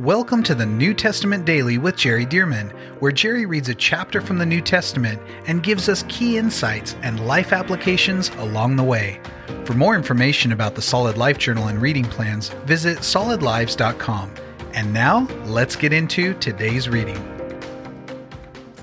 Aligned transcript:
Welcome 0.00 0.42
to 0.42 0.56
the 0.56 0.66
New 0.66 0.92
Testament 0.92 1.44
Daily 1.44 1.78
with 1.78 1.94
Jerry 1.94 2.26
Dirmann, 2.26 2.70
where 2.98 3.12
Jerry 3.12 3.46
reads 3.46 3.68
a 3.68 3.76
chapter 3.76 4.20
from 4.20 4.38
the 4.38 4.44
New 4.44 4.60
Testament 4.60 5.22
and 5.46 5.62
gives 5.62 5.88
us 5.88 6.04
key 6.08 6.36
insights 6.36 6.96
and 7.02 7.24
life 7.28 7.52
applications 7.52 8.28
along 8.38 8.74
the 8.74 8.82
way. 8.82 9.20
For 9.64 9.74
more 9.74 9.94
information 9.94 10.50
about 10.50 10.74
the 10.74 10.82
Solid 10.82 11.16
Life 11.16 11.38
Journal 11.38 11.68
and 11.68 11.80
reading 11.80 12.06
plans, 12.06 12.48
visit 12.64 12.98
solidlives.com. 12.98 14.34
And 14.72 14.92
now, 14.92 15.28
let's 15.44 15.76
get 15.76 15.92
into 15.92 16.34
today's 16.40 16.88
reading. 16.88 17.18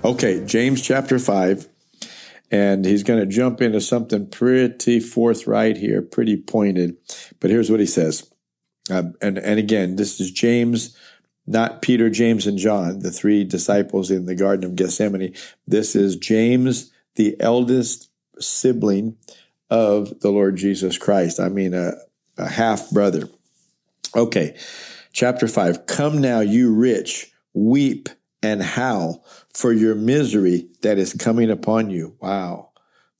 Okay, 0.05 0.45
James 0.45 0.81
chapter 0.81 1.19
5. 1.19 1.67
And 2.51 2.85
he's 2.85 3.03
going 3.03 3.19
to 3.19 3.25
jump 3.25 3.59
into 3.59 3.81
something 3.81 4.27
pretty 4.27 5.01
forthright 5.01 5.75
here, 5.75 6.01
pretty 6.01 6.37
pointed. 6.37 6.95
But 7.41 7.49
here's 7.49 7.69
what 7.69 7.81
he 7.81 7.85
says. 7.85 8.30
Uh, 8.91 9.03
and, 9.21 9.37
and 9.37 9.57
again, 9.57 9.95
this 9.95 10.19
is 10.19 10.31
James, 10.31 10.97
not 11.47 11.81
Peter, 11.81 12.09
James, 12.09 12.45
and 12.45 12.57
John, 12.57 12.99
the 12.99 13.11
three 13.11 13.43
disciples 13.43 14.11
in 14.11 14.25
the 14.25 14.35
Garden 14.35 14.65
of 14.65 14.75
Gethsemane. 14.75 15.33
This 15.65 15.95
is 15.95 16.17
James, 16.17 16.91
the 17.15 17.35
eldest 17.39 18.09
sibling 18.39 19.15
of 19.69 20.19
the 20.19 20.29
Lord 20.29 20.57
Jesus 20.57 20.97
Christ. 20.97 21.39
I 21.39 21.47
mean, 21.47 21.73
a, 21.73 21.93
a 22.37 22.49
half 22.49 22.91
brother. 22.91 23.29
Okay, 24.15 24.57
chapter 25.13 25.47
5. 25.47 25.85
Come 25.85 26.19
now, 26.19 26.41
you 26.41 26.73
rich, 26.73 27.31
weep 27.53 28.09
and 28.43 28.61
howl 28.61 29.25
for 29.53 29.71
your 29.71 29.95
misery 29.95 30.67
that 30.81 30.97
is 30.97 31.13
coming 31.13 31.49
upon 31.49 31.89
you. 31.89 32.17
Wow, 32.19 32.71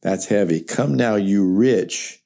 that's 0.02 0.26
heavy. 0.26 0.62
Come 0.62 0.96
now, 0.96 1.16
you 1.16 1.46
rich 1.46 2.21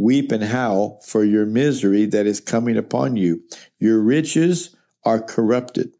Weep 0.00 0.32
and 0.32 0.44
howl 0.44 0.98
for 1.04 1.24
your 1.24 1.44
misery 1.44 2.06
that 2.06 2.26
is 2.26 2.40
coming 2.40 2.78
upon 2.78 3.16
you. 3.16 3.42
Your 3.78 4.00
riches 4.00 4.74
are 5.04 5.20
corrupted, 5.20 5.94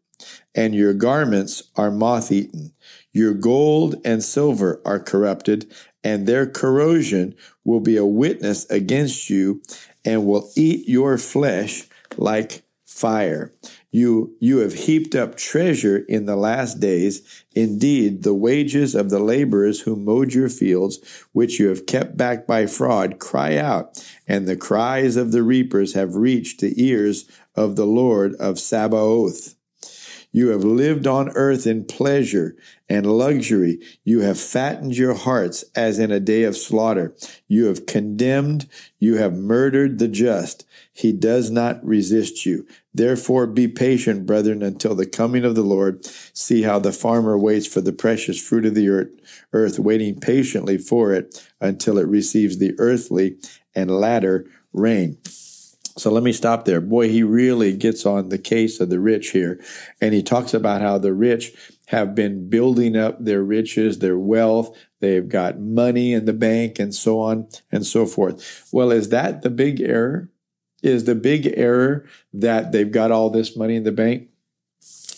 and 0.55 0.73
your 0.73 0.95
garments 0.95 1.69
are 1.75 1.91
moth 1.91 2.31
eaten. 2.31 2.73
Your 3.13 3.35
gold 3.35 4.01
and 4.03 4.23
silver 4.23 4.81
are 4.85 4.99
corrupted, 4.99 5.71
and 6.03 6.25
their 6.25 6.47
corrosion 6.47 7.35
will 7.63 7.79
be 7.79 7.95
a 7.95 8.03
witness 8.03 8.67
against 8.71 9.29
you 9.29 9.61
and 10.03 10.25
will 10.25 10.49
eat 10.55 10.89
your 10.89 11.19
flesh 11.19 11.83
like 12.17 12.63
fire. 12.87 13.53
You, 13.91 14.35
you 14.39 14.59
have 14.59 14.73
heaped 14.73 15.15
up 15.15 15.35
treasure 15.35 15.97
in 15.97 16.25
the 16.25 16.37
last 16.37 16.79
days. 16.79 17.43
Indeed, 17.53 18.23
the 18.23 18.33
wages 18.33 18.95
of 18.95 19.09
the 19.09 19.19
laborers 19.19 19.81
who 19.81 19.97
mowed 19.97 20.33
your 20.33 20.47
fields, 20.47 20.99
which 21.33 21.59
you 21.59 21.67
have 21.67 21.85
kept 21.85 22.15
back 22.15 22.47
by 22.47 22.67
fraud, 22.67 23.19
cry 23.19 23.57
out, 23.57 24.01
and 24.27 24.47
the 24.47 24.55
cries 24.55 25.17
of 25.17 25.33
the 25.33 25.43
reapers 25.43 25.93
have 25.93 26.15
reached 26.15 26.61
the 26.61 26.73
ears 26.81 27.29
of 27.53 27.75
the 27.75 27.85
Lord 27.85 28.33
of 28.35 28.59
Sabaoth. 28.59 29.55
You 30.33 30.49
have 30.49 30.63
lived 30.63 31.07
on 31.07 31.29
earth 31.29 31.67
in 31.67 31.83
pleasure 31.83 32.55
and 32.87 33.05
luxury. 33.05 33.79
You 34.05 34.21
have 34.21 34.39
fattened 34.39 34.95
your 34.95 35.13
hearts 35.13 35.65
as 35.75 35.99
in 35.99 36.09
a 36.09 36.21
day 36.21 36.43
of 36.43 36.55
slaughter. 36.55 37.13
You 37.47 37.65
have 37.65 37.85
condemned, 37.85 38.67
you 38.97 39.17
have 39.17 39.33
murdered 39.35 39.99
the 39.99 40.07
just. 40.07 40.65
He 40.93 41.11
does 41.11 41.51
not 41.51 41.83
resist 41.85 42.45
you. 42.45 42.65
Therefore, 42.93 43.45
be 43.45 43.67
patient, 43.67 44.25
brethren, 44.25 44.61
until 44.61 44.95
the 44.95 45.05
coming 45.05 45.43
of 45.43 45.55
the 45.55 45.63
Lord. 45.63 46.05
See 46.05 46.61
how 46.61 46.79
the 46.79 46.93
farmer 46.93 47.37
waits 47.37 47.67
for 47.67 47.81
the 47.81 47.93
precious 47.93 48.41
fruit 48.41 48.65
of 48.65 48.75
the 48.75 48.89
earth, 48.89 49.09
earth, 49.51 49.79
waiting 49.79 50.19
patiently 50.19 50.77
for 50.77 51.13
it 51.13 51.45
until 51.59 51.97
it 51.97 52.07
receives 52.07 52.57
the 52.57 52.73
earthly 52.77 53.37
and 53.75 53.91
latter 53.91 54.45
rain. 54.73 55.17
So 55.97 56.09
let 56.11 56.23
me 56.23 56.31
stop 56.31 56.65
there. 56.65 56.81
Boy, 56.81 57.09
he 57.09 57.23
really 57.23 57.75
gets 57.75 58.05
on 58.05 58.29
the 58.29 58.37
case 58.37 58.79
of 58.79 58.89
the 58.89 58.99
rich 58.99 59.31
here. 59.31 59.61
And 59.99 60.13
he 60.13 60.23
talks 60.23 60.53
about 60.53 60.81
how 60.81 60.97
the 60.97 61.13
rich 61.13 61.53
have 61.87 62.15
been 62.15 62.49
building 62.49 62.95
up 62.95 63.23
their 63.23 63.43
riches, 63.43 63.99
their 63.99 64.17
wealth. 64.17 64.75
They've 65.01 65.27
got 65.27 65.59
money 65.59 66.13
in 66.13 66.25
the 66.25 66.33
bank 66.33 66.79
and 66.79 66.95
so 66.95 67.19
on 67.19 67.49
and 67.71 67.85
so 67.85 68.05
forth. 68.05 68.69
Well, 68.71 68.91
is 68.91 69.09
that 69.09 69.41
the 69.41 69.49
big 69.49 69.81
error? 69.81 70.29
Is 70.81 71.03
the 71.03 71.15
big 71.15 71.53
error 71.57 72.05
that 72.33 72.71
they've 72.71 72.91
got 72.91 73.11
all 73.11 73.29
this 73.29 73.55
money 73.55 73.75
in 73.75 73.83
the 73.83 73.91
bank? 73.91 74.29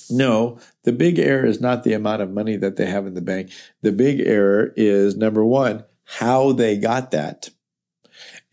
No, 0.09 0.59
the 0.83 0.91
big 0.91 1.19
error 1.19 1.45
is 1.45 1.61
not 1.61 1.83
the 1.83 1.93
amount 1.93 2.21
of 2.21 2.31
money 2.31 2.57
that 2.57 2.75
they 2.75 2.85
have 2.85 3.07
in 3.07 3.13
the 3.13 3.21
bank. 3.21 3.51
The 3.81 3.91
big 3.91 4.19
error 4.19 4.73
is 4.75 5.15
number 5.15 5.45
one, 5.45 5.85
how 6.03 6.51
they 6.51 6.77
got 6.77 7.11
that. 7.11 7.49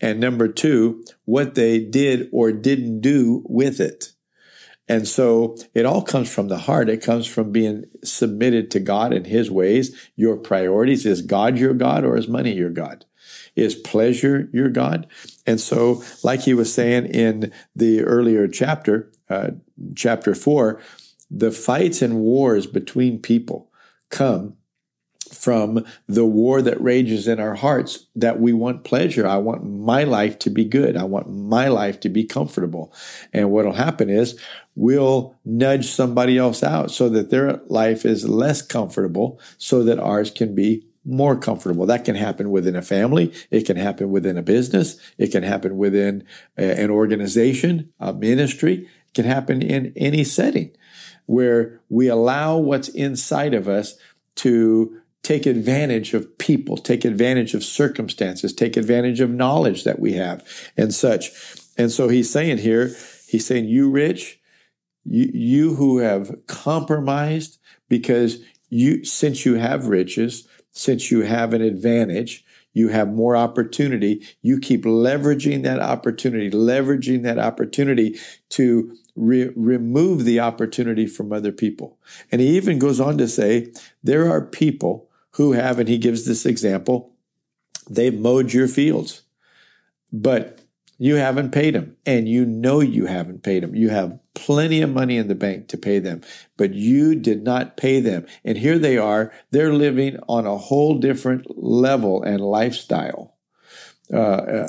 And 0.01 0.19
number 0.19 0.47
two, 0.47 1.05
what 1.25 1.55
they 1.55 1.79
did 1.79 2.27
or 2.31 2.51
didn't 2.51 3.01
do 3.01 3.43
with 3.47 3.79
it. 3.79 4.13
And 4.87 5.07
so 5.07 5.55
it 5.73 5.85
all 5.85 6.01
comes 6.01 6.33
from 6.33 6.47
the 6.47 6.57
heart. 6.57 6.89
It 6.89 7.03
comes 7.03 7.27
from 7.27 7.51
being 7.51 7.85
submitted 8.03 8.71
to 8.71 8.79
God 8.79 9.13
and 9.13 9.25
His 9.25 9.49
ways. 9.49 9.95
Your 10.15 10.35
priorities 10.35 11.05
is 11.05 11.21
God 11.21 11.57
your 11.57 11.73
God 11.73 12.03
or 12.03 12.17
is 12.17 12.27
money 12.27 12.53
your 12.53 12.71
God? 12.71 13.05
Is 13.55 13.75
pleasure 13.75 14.49
your 14.51 14.69
God? 14.69 15.07
And 15.45 15.61
so, 15.61 16.03
like 16.23 16.41
he 16.41 16.53
was 16.53 16.73
saying 16.73 17.05
in 17.07 17.51
the 17.75 18.01
earlier 18.01 18.47
chapter, 18.47 19.11
uh, 19.29 19.51
chapter 19.95 20.33
four, 20.33 20.81
the 21.29 21.51
fights 21.51 22.01
and 22.01 22.19
wars 22.19 22.65
between 22.65 23.19
people 23.19 23.71
come 24.09 24.57
from 25.31 25.85
the 26.07 26.25
war 26.25 26.61
that 26.61 26.81
rages 26.81 27.27
in 27.27 27.39
our 27.39 27.55
hearts 27.55 28.07
that 28.15 28.39
we 28.39 28.53
want 28.53 28.83
pleasure. 28.83 29.27
I 29.27 29.37
want 29.37 29.65
my 29.65 30.03
life 30.03 30.37
to 30.39 30.49
be 30.49 30.65
good. 30.65 30.97
I 30.97 31.03
want 31.03 31.29
my 31.29 31.67
life 31.67 31.99
to 32.01 32.09
be 32.09 32.23
comfortable. 32.23 32.93
And 33.33 33.51
what'll 33.51 33.73
happen 33.73 34.09
is 34.09 34.39
we'll 34.75 35.35
nudge 35.45 35.87
somebody 35.87 36.37
else 36.37 36.63
out 36.63 36.91
so 36.91 37.09
that 37.09 37.29
their 37.29 37.61
life 37.67 38.05
is 38.05 38.27
less 38.27 38.61
comfortable 38.61 39.39
so 39.57 39.83
that 39.83 39.99
ours 39.99 40.31
can 40.31 40.53
be 40.55 40.85
more 41.03 41.35
comfortable. 41.35 41.85
That 41.85 42.05
can 42.05 42.15
happen 42.15 42.51
within 42.51 42.75
a 42.75 42.81
family. 42.81 43.33
It 43.49 43.65
can 43.65 43.77
happen 43.77 44.11
within 44.11 44.37
a 44.37 44.43
business. 44.43 44.97
It 45.17 45.31
can 45.31 45.43
happen 45.43 45.77
within 45.77 46.25
uh, 46.57 46.63
an 46.63 46.91
organization, 46.91 47.91
a 47.99 48.13
ministry. 48.13 48.87
It 49.07 49.13
can 49.13 49.25
happen 49.25 49.61
in 49.61 49.93
any 49.95 50.23
setting 50.23 50.71
where 51.25 51.81
we 51.89 52.07
allow 52.07 52.57
what's 52.57 52.89
inside 52.89 53.53
of 53.53 53.67
us 53.67 53.95
to 54.35 55.00
take 55.23 55.45
advantage 55.45 56.13
of 56.13 56.37
people, 56.37 56.77
take 56.77 57.05
advantage 57.05 57.53
of 57.53 57.63
circumstances, 57.63 58.53
take 58.53 58.75
advantage 58.75 59.19
of 59.19 59.29
knowledge 59.29 59.83
that 59.83 59.99
we 59.99 60.13
have 60.13 60.43
and 60.75 60.93
such. 60.93 61.29
And 61.77 61.91
so 61.91 62.07
he's 62.07 62.31
saying 62.31 62.59
here, 62.59 62.95
he's 63.27 63.45
saying, 63.45 63.65
you 63.65 63.89
rich, 63.89 64.39
you, 65.03 65.29
you 65.33 65.75
who 65.75 65.99
have 65.99 66.35
compromised 66.47 67.59
because 67.87 68.39
you, 68.69 69.03
since 69.05 69.45
you 69.45 69.55
have 69.55 69.87
riches, 69.87 70.47
since 70.71 71.11
you 71.11 71.21
have 71.21 71.53
an 71.53 71.61
advantage, 71.61 72.43
you 72.73 72.87
have 72.87 73.09
more 73.09 73.35
opportunity. 73.35 74.25
You 74.41 74.59
keep 74.59 74.83
leveraging 74.85 75.63
that 75.63 75.79
opportunity, 75.79 76.49
leveraging 76.49 77.23
that 77.23 77.37
opportunity 77.37 78.17
to 78.49 78.95
re- 79.15 79.51
remove 79.55 80.23
the 80.23 80.39
opportunity 80.39 81.05
from 81.05 81.33
other 81.33 81.51
people. 81.51 81.97
And 82.31 82.39
he 82.39 82.55
even 82.55 82.79
goes 82.79 82.99
on 82.99 83.17
to 83.17 83.27
say, 83.27 83.73
there 84.03 84.29
are 84.31 84.45
people 84.45 85.09
who 85.31 85.53
have, 85.53 85.79
and 85.79 85.87
he 85.87 85.97
gives 85.97 86.25
this 86.25 86.45
example, 86.45 87.13
they've 87.89 88.17
mowed 88.17 88.53
your 88.53 88.67
fields, 88.67 89.23
but 90.11 90.59
you 90.97 91.15
haven't 91.15 91.51
paid 91.51 91.73
them 91.73 91.97
and 92.05 92.29
you 92.29 92.45
know 92.45 92.79
you 92.79 93.07
haven't 93.07 93.41
paid 93.41 93.63
them. 93.63 93.75
You 93.75 93.89
have 93.89 94.19
plenty 94.35 94.81
of 94.81 94.93
money 94.93 95.17
in 95.17 95.27
the 95.27 95.35
bank 95.35 95.67
to 95.69 95.77
pay 95.77 95.97
them, 95.97 96.21
but 96.57 96.75
you 96.75 97.15
did 97.15 97.43
not 97.43 97.75
pay 97.75 97.99
them. 97.99 98.27
And 98.45 98.57
here 98.57 98.77
they 98.77 98.97
are, 98.97 99.33
they're 99.49 99.73
living 99.73 100.19
on 100.29 100.45
a 100.45 100.57
whole 100.57 100.99
different 100.99 101.47
level 101.57 102.21
and 102.21 102.39
lifestyle. 102.39 103.35
Uh, 104.13 104.17
uh 104.17 104.67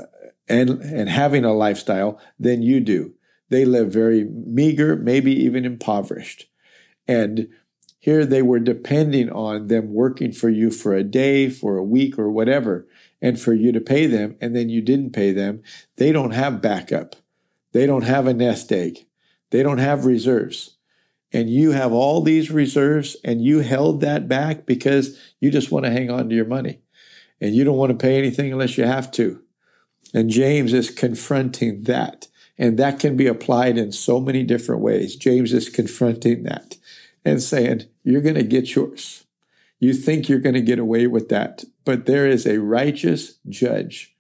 and, 0.49 0.71
and 0.83 1.09
having 1.09 1.45
a 1.45 1.53
lifestyle 1.53 2.21
than 2.39 2.63
you 2.63 2.81
do. 2.81 3.15
They 3.49 3.65
live 3.65 3.93
very 3.93 4.25
meager, 4.25 4.97
maybe 4.97 5.33
even 5.33 5.65
impoverished. 5.65 6.47
And 7.07 7.49
here 8.03 8.27
they 8.27 8.43
were 8.43 8.59
depending 8.59 9.31
on 9.31 9.69
them 9.69 9.95
working 9.95 10.33
for 10.33 10.49
you 10.49 10.73
for 10.73 10.93
a 10.93 11.05
day, 11.05 11.49
for 11.49 11.77
a 11.77 11.85
week, 11.85 12.19
or 12.19 12.29
whatever, 12.29 12.89
and 13.21 13.41
for 13.41 13.55
you 13.55 13.71
to 13.71 13.81
pay 13.81 14.07
them, 14.07 14.37
and 14.41 14.57
then 14.57 14.69
you 14.69 14.83
didn't 14.83 15.13
pay 15.13 15.31
them. 15.31 15.63
They 15.99 16.11
don't 16.11 16.33
have 16.33 16.61
backup. 16.61 17.15
They 17.71 17.87
don't 17.87 18.03
have 18.03 18.27
a 18.27 18.35
nest 18.35 18.73
egg. 18.73 19.07
They 19.51 19.63
don't 19.63 19.79
have 19.79 20.05
reserves. 20.05 20.79
And 21.33 21.49
you 21.49 21.71
have 21.71 21.93
all 21.93 22.23
these 22.23 22.51
reserves, 22.51 23.17
and 23.23 23.41
you 23.41 23.61
held 23.61 24.01
that 24.01 24.27
back 24.27 24.67
because 24.67 25.17
you 25.39 25.53
just 25.53 25.71
want 25.71 25.85
to 25.85 25.93
hang 25.93 26.11
on 26.11 26.29
to 26.29 26.35
your 26.35 26.45
money. 26.45 26.81
And 27.41 27.55
you 27.55 27.63
don't 27.63 27.77
want 27.77 27.91
to 27.91 28.05
pay 28.05 28.19
anything 28.19 28.51
unless 28.51 28.77
you 28.77 28.83
have 28.85 29.13
to. 29.13 29.41
And 30.13 30.29
James 30.29 30.73
is 30.73 30.91
confronting 30.91 31.85
that. 31.85 32.27
And 32.59 32.81
that 32.81 32.99
can 32.99 33.17
be 33.17 33.29
applied 33.29 33.79
in 33.79 33.93
so 33.93 34.19
many 34.19 34.43
different 34.43 34.83
ways. 34.83 35.15
James 35.15 35.53
is 35.53 35.69
confronting 35.69 36.43
that 36.43 36.79
and 37.25 37.43
saying, 37.43 37.85
You're 38.05 38.21
going 38.21 38.35
to 38.37 38.43
get 38.43 38.75
yours. 38.75 39.25
You 39.79 39.95
think 39.95 40.29
you're 40.29 40.39
going 40.39 40.55
to 40.55 40.61
get 40.61 40.79
away 40.79 41.07
with 41.07 41.29
that, 41.31 41.65
but 41.85 42.07
there 42.07 42.27
is 42.27 42.47
a 42.47 42.61
righteous 42.61 43.39
judge 43.49 44.15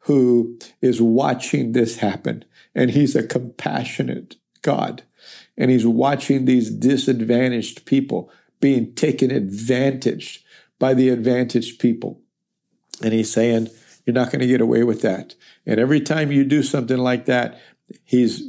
who 0.00 0.58
is 0.80 1.00
watching 1.00 1.72
this 1.72 1.98
happen, 1.98 2.44
and 2.74 2.90
he's 2.90 3.14
a 3.14 3.26
compassionate 3.26 4.36
God. 4.62 5.02
and 5.56 5.70
he's 5.70 5.86
watching 5.86 6.44
these 6.44 6.70
disadvantaged 6.70 7.84
people 7.84 8.30
being 8.60 8.94
taken 8.94 9.30
advantage 9.30 10.44
by 10.78 10.94
the 10.94 11.08
advantaged 11.08 11.78
people. 11.80 12.20
And 13.02 13.12
he's 13.12 13.32
saying, 13.32 13.68
You're 14.04 14.14
not 14.14 14.30
going 14.30 14.40
to 14.40 14.46
get 14.46 14.60
away 14.60 14.84
with 14.84 15.02
that. 15.02 15.34
And 15.66 15.78
every 15.78 16.00
time 16.00 16.32
you 16.32 16.44
do 16.44 16.62
something 16.62 16.98
like 16.98 17.26
that, 17.26 17.60
he's 18.04 18.48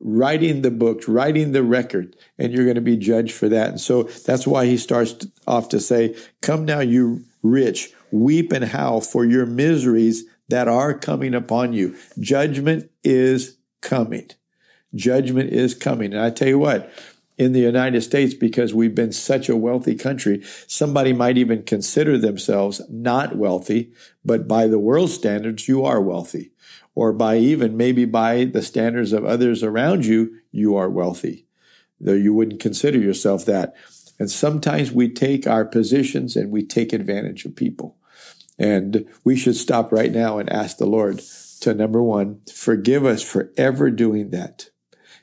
writing 0.00 0.62
the 0.62 0.70
books, 0.70 1.06
writing 1.06 1.52
the 1.52 1.62
record, 1.62 2.16
and 2.38 2.52
you're 2.52 2.64
going 2.64 2.74
to 2.74 2.80
be 2.80 2.96
judged 2.96 3.32
for 3.32 3.48
that. 3.48 3.68
And 3.68 3.80
so 3.80 4.04
that's 4.04 4.46
why 4.46 4.66
he 4.66 4.76
starts 4.76 5.26
off 5.46 5.68
to 5.70 5.80
say, 5.80 6.16
Come 6.40 6.64
now, 6.64 6.80
you 6.80 7.24
rich, 7.42 7.92
weep 8.10 8.52
and 8.52 8.64
howl 8.64 9.00
for 9.00 9.24
your 9.24 9.46
miseries 9.46 10.24
that 10.48 10.68
are 10.68 10.94
coming 10.94 11.34
upon 11.34 11.72
you. 11.72 11.96
Judgment 12.18 12.90
is 13.04 13.56
coming. 13.80 14.30
Judgment 14.94 15.50
is 15.50 15.74
coming. 15.74 16.12
And 16.12 16.20
I 16.20 16.30
tell 16.30 16.48
you 16.48 16.58
what, 16.58 16.92
in 17.38 17.52
the 17.52 17.60
United 17.60 18.02
States, 18.02 18.34
because 18.34 18.74
we've 18.74 18.94
been 18.94 19.12
such 19.12 19.48
a 19.48 19.56
wealthy 19.56 19.94
country, 19.94 20.42
somebody 20.66 21.12
might 21.12 21.38
even 21.38 21.62
consider 21.62 22.18
themselves 22.18 22.82
not 22.90 23.36
wealthy, 23.36 23.92
but 24.24 24.46
by 24.46 24.66
the 24.66 24.78
world 24.78 25.10
standards, 25.10 25.66
you 25.66 25.84
are 25.84 26.02
wealthy. 26.02 26.50
Or 26.94 27.12
by 27.12 27.38
even 27.38 27.76
maybe 27.76 28.04
by 28.04 28.44
the 28.44 28.62
standards 28.62 29.12
of 29.12 29.24
others 29.24 29.62
around 29.62 30.06
you, 30.06 30.36
you 30.50 30.76
are 30.76 30.90
wealthy, 30.90 31.46
though 32.00 32.12
you 32.12 32.34
wouldn't 32.34 32.60
consider 32.60 32.98
yourself 32.98 33.44
that. 33.46 33.74
And 34.18 34.30
sometimes 34.30 34.92
we 34.92 35.08
take 35.08 35.46
our 35.46 35.64
positions 35.64 36.36
and 36.36 36.50
we 36.50 36.62
take 36.62 36.92
advantage 36.92 37.44
of 37.44 37.56
people. 37.56 37.96
And 38.58 39.06
we 39.24 39.36
should 39.36 39.56
stop 39.56 39.90
right 39.90 40.12
now 40.12 40.38
and 40.38 40.52
ask 40.52 40.76
the 40.76 40.86
Lord 40.86 41.22
to 41.60 41.74
number 41.74 42.02
one, 42.02 42.40
forgive 42.52 43.06
us 43.06 43.22
for 43.22 43.50
ever 43.56 43.90
doing 43.90 44.30
that. 44.30 44.68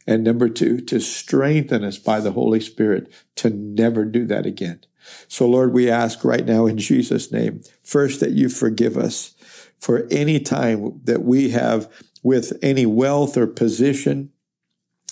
And 0.07 0.23
number 0.23 0.49
two, 0.49 0.79
to 0.81 0.99
strengthen 0.99 1.83
us 1.83 1.97
by 1.97 2.21
the 2.21 2.31
Holy 2.31 2.61
Spirit 2.61 3.11
to 3.35 3.49
never 3.49 4.05
do 4.05 4.25
that 4.25 4.45
again. 4.45 4.79
So, 5.27 5.47
Lord, 5.47 5.73
we 5.73 5.89
ask 5.89 6.23
right 6.23 6.45
now 6.45 6.65
in 6.65 6.77
Jesus' 6.77 7.31
name, 7.31 7.61
first 7.83 8.19
that 8.19 8.31
you 8.31 8.49
forgive 8.49 8.97
us 8.97 9.35
for 9.79 10.07
any 10.09 10.39
time 10.39 10.99
that 11.03 11.23
we 11.23 11.49
have 11.49 11.91
with 12.23 12.57
any 12.61 12.85
wealth 12.85 13.37
or 13.37 13.47
position, 13.47 14.31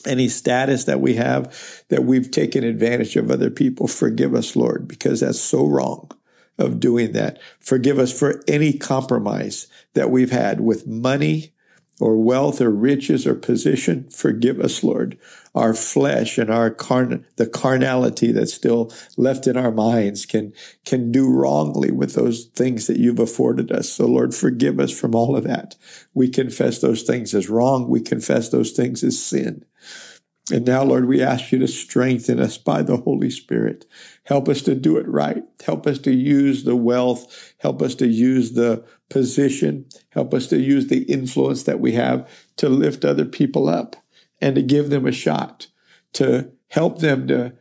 any 0.05 0.27
status 0.27 0.83
that 0.85 1.01
we 1.01 1.15
have, 1.15 1.83
that 1.89 2.03
we've 2.03 2.29
taken 2.31 2.63
advantage 2.63 3.15
of 3.15 3.31
other 3.31 3.49
people. 3.49 3.87
Forgive 3.87 4.33
us, 4.35 4.55
Lord, 4.55 4.87
because 4.87 5.21
that's 5.21 5.39
so 5.39 5.65
wrong 5.65 6.11
of 6.57 6.79
doing 6.79 7.11
that. 7.13 7.39
Forgive 7.59 7.99
us 7.99 8.17
for 8.17 8.43
any 8.47 8.73
compromise 8.73 9.67
that 9.93 10.09
we've 10.09 10.31
had 10.31 10.61
with 10.61 10.87
money, 10.87 11.53
or 11.99 12.17
wealth 12.17 12.59
or 12.59 12.71
riches 12.71 13.25
or 13.25 13.35
position, 13.35 14.09
forgive 14.09 14.59
us, 14.59 14.83
Lord. 14.83 15.17
Our 15.53 15.73
flesh 15.73 16.37
and 16.37 16.49
our 16.49 16.69
carn, 16.69 17.25
the 17.37 17.47
carnality 17.47 18.33
that's 18.33 18.53
still 18.53 18.91
left 19.15 19.47
in 19.47 19.55
our 19.55 19.71
minds 19.71 20.25
can, 20.25 20.51
can 20.83 21.11
do 21.11 21.31
wrongly 21.31 21.91
with 21.91 22.13
those 22.13 22.45
things 22.55 22.87
that 22.87 22.97
you've 22.97 23.19
afforded 23.19 23.71
us. 23.71 23.89
So 23.89 24.05
Lord, 24.05 24.35
forgive 24.35 24.79
us 24.79 24.91
from 24.91 25.15
all 25.15 25.37
of 25.37 25.45
that. 25.45 25.75
We 26.13 26.27
confess 26.27 26.79
those 26.79 27.03
things 27.03 27.33
as 27.33 27.49
wrong. 27.49 27.87
We 27.87 28.01
confess 28.01 28.49
those 28.49 28.71
things 28.71 29.03
as 29.03 29.23
sin. 29.23 29.63
And 30.51 30.65
now, 30.65 30.83
Lord, 30.83 31.07
we 31.07 31.23
ask 31.23 31.51
you 31.51 31.57
to 31.59 31.67
strengthen 31.67 32.39
us 32.39 32.57
by 32.59 32.83
the 32.83 32.97
Holy 32.97 33.31
Spirit. 33.31 33.85
Help 34.25 34.47
us 34.47 34.61
to 34.63 34.75
do 34.75 34.97
it 34.97 35.07
right. 35.07 35.43
Help 35.65 35.87
us 35.87 35.97
to 35.99 36.13
use 36.13 36.65
the 36.65 36.75
wealth. 36.75 37.55
Help 37.57 37.81
us 37.81 37.95
to 37.95 38.07
use 38.07 38.51
the 38.51 38.85
position. 39.09 39.85
Help 40.09 40.33
us 40.33 40.47
to 40.47 40.59
use 40.59 40.87
the 40.87 41.03
influence 41.03 41.63
that 41.63 41.79
we 41.79 41.93
have 41.93 42.29
to 42.57 42.69
lift 42.69 43.05
other 43.05 43.25
people 43.25 43.69
up 43.69 43.95
and 44.41 44.55
to 44.55 44.61
give 44.61 44.89
them 44.89 45.05
a 45.05 45.11
shot, 45.11 45.67
to 46.13 46.51
help 46.69 46.99
them 46.99 47.27
to, 47.27 47.53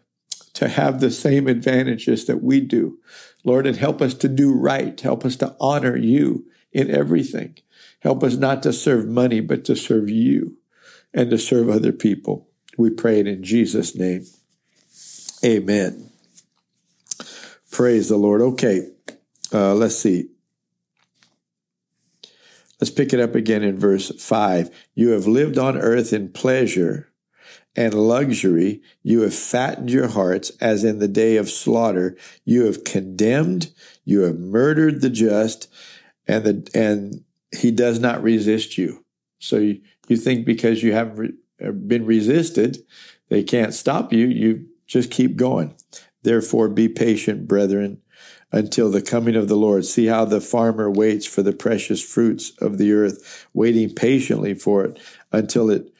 to 0.55 0.69
have 0.69 1.01
the 1.01 1.11
same 1.11 1.47
advantages 1.47 2.27
that 2.27 2.43
we 2.43 2.61
do. 2.61 2.99
Lord, 3.45 3.67
and 3.67 3.77
help 3.77 4.01
us 4.01 4.15
to 4.15 4.29
do 4.29 4.53
right. 4.53 4.99
Help 4.99 5.25
us 5.25 5.37
to 5.37 5.55
honor 5.61 5.97
you 5.97 6.47
in 6.73 6.91
everything. 6.91 7.57
Help 8.01 8.23
us 8.23 8.37
not 8.37 8.63
to 8.63 8.73
serve 8.73 9.07
money, 9.07 9.41
but 9.41 9.65
to 9.67 9.77
serve 9.77 10.09
you 10.09 10.57
and 11.13 11.31
to 11.31 11.39
serve 11.39 11.69
other 11.69 11.93
people. 11.93 12.49
We 12.77 12.91
pray 12.91 13.21
it 13.21 13.27
in 13.27 13.43
Jesus' 13.43 13.95
name. 13.95 14.27
Amen. 15.45 16.11
Praise 17.71 18.09
the 18.09 18.17
Lord. 18.17 18.41
Okay, 18.41 18.89
uh, 19.53 19.75
let's 19.75 19.97
see. 19.97 20.29
Let's 22.85 22.93
pick 22.93 23.15
it 23.15 23.21
up 23.21 23.35
again 23.35 23.63
in 23.63 23.79
verse 23.79 24.11
5. 24.11 24.69
You 24.95 25.13
have 25.13 25.27
lived 25.27 25.57
on 25.57 25.79
earth 25.79 26.13
in 26.13 26.29
pleasure 26.29 27.11
and 27.75 27.95
luxury. 27.95 28.83
You 29.03 29.23
have 29.23 29.35
fattened 29.35 29.91
your 29.91 30.09
hearts 30.09 30.53
as 30.61 30.85
in 30.85 30.99
the 30.99 31.09
day 31.09 31.39
of 31.39 31.49
slaughter. 31.49 32.15
You 32.45 32.67
have 32.67 32.85
condemned, 32.85 33.73
you 34.05 34.21
have 34.25 34.39
murdered 34.39 35.01
the 35.01 35.09
just, 35.09 35.73
and 36.29 36.45
the 36.45 36.71
and 36.75 37.25
he 37.59 37.71
does 37.71 38.01
not 38.01 38.23
resist 38.23 38.77
you. 38.77 39.03
So 39.39 39.57
you, 39.57 39.81
you 40.09 40.19
think 40.19 40.45
because 40.45 40.83
you 40.83 40.93
haven't 40.93 41.17
re- 41.17 41.67
uh, 41.67 41.73
been 41.73 42.05
resisted, 42.05 42.85
they 43.31 43.43
can't 43.43 43.73
stop 43.73 44.13
you. 44.13 44.27
You 44.27 44.67
just 44.87 45.11
keep 45.11 45.37
going. 45.37 45.75
Therefore, 46.23 46.69
be 46.69 46.91
patient, 46.91 47.49
brethren, 47.49 48.03
until 48.55 48.89
the 48.89 49.03
coming 49.03 49.35
of 49.35 49.49
the 49.49 49.57
Lord. 49.57 49.85
See 49.85 50.07
how 50.07 50.25
the 50.25 50.41
farmer 50.41 50.89
waits 50.89 51.27
for 51.27 51.43
the 51.43 51.53
precious 51.53 52.01
fruits 52.01 52.53
of 52.61 52.79
the 52.79 52.93
earth, 52.93 53.49
waiting 53.53 53.93
patiently 53.93 54.55
for 54.55 54.85
it 54.85 55.01
until 55.33 55.71
it 55.71 55.93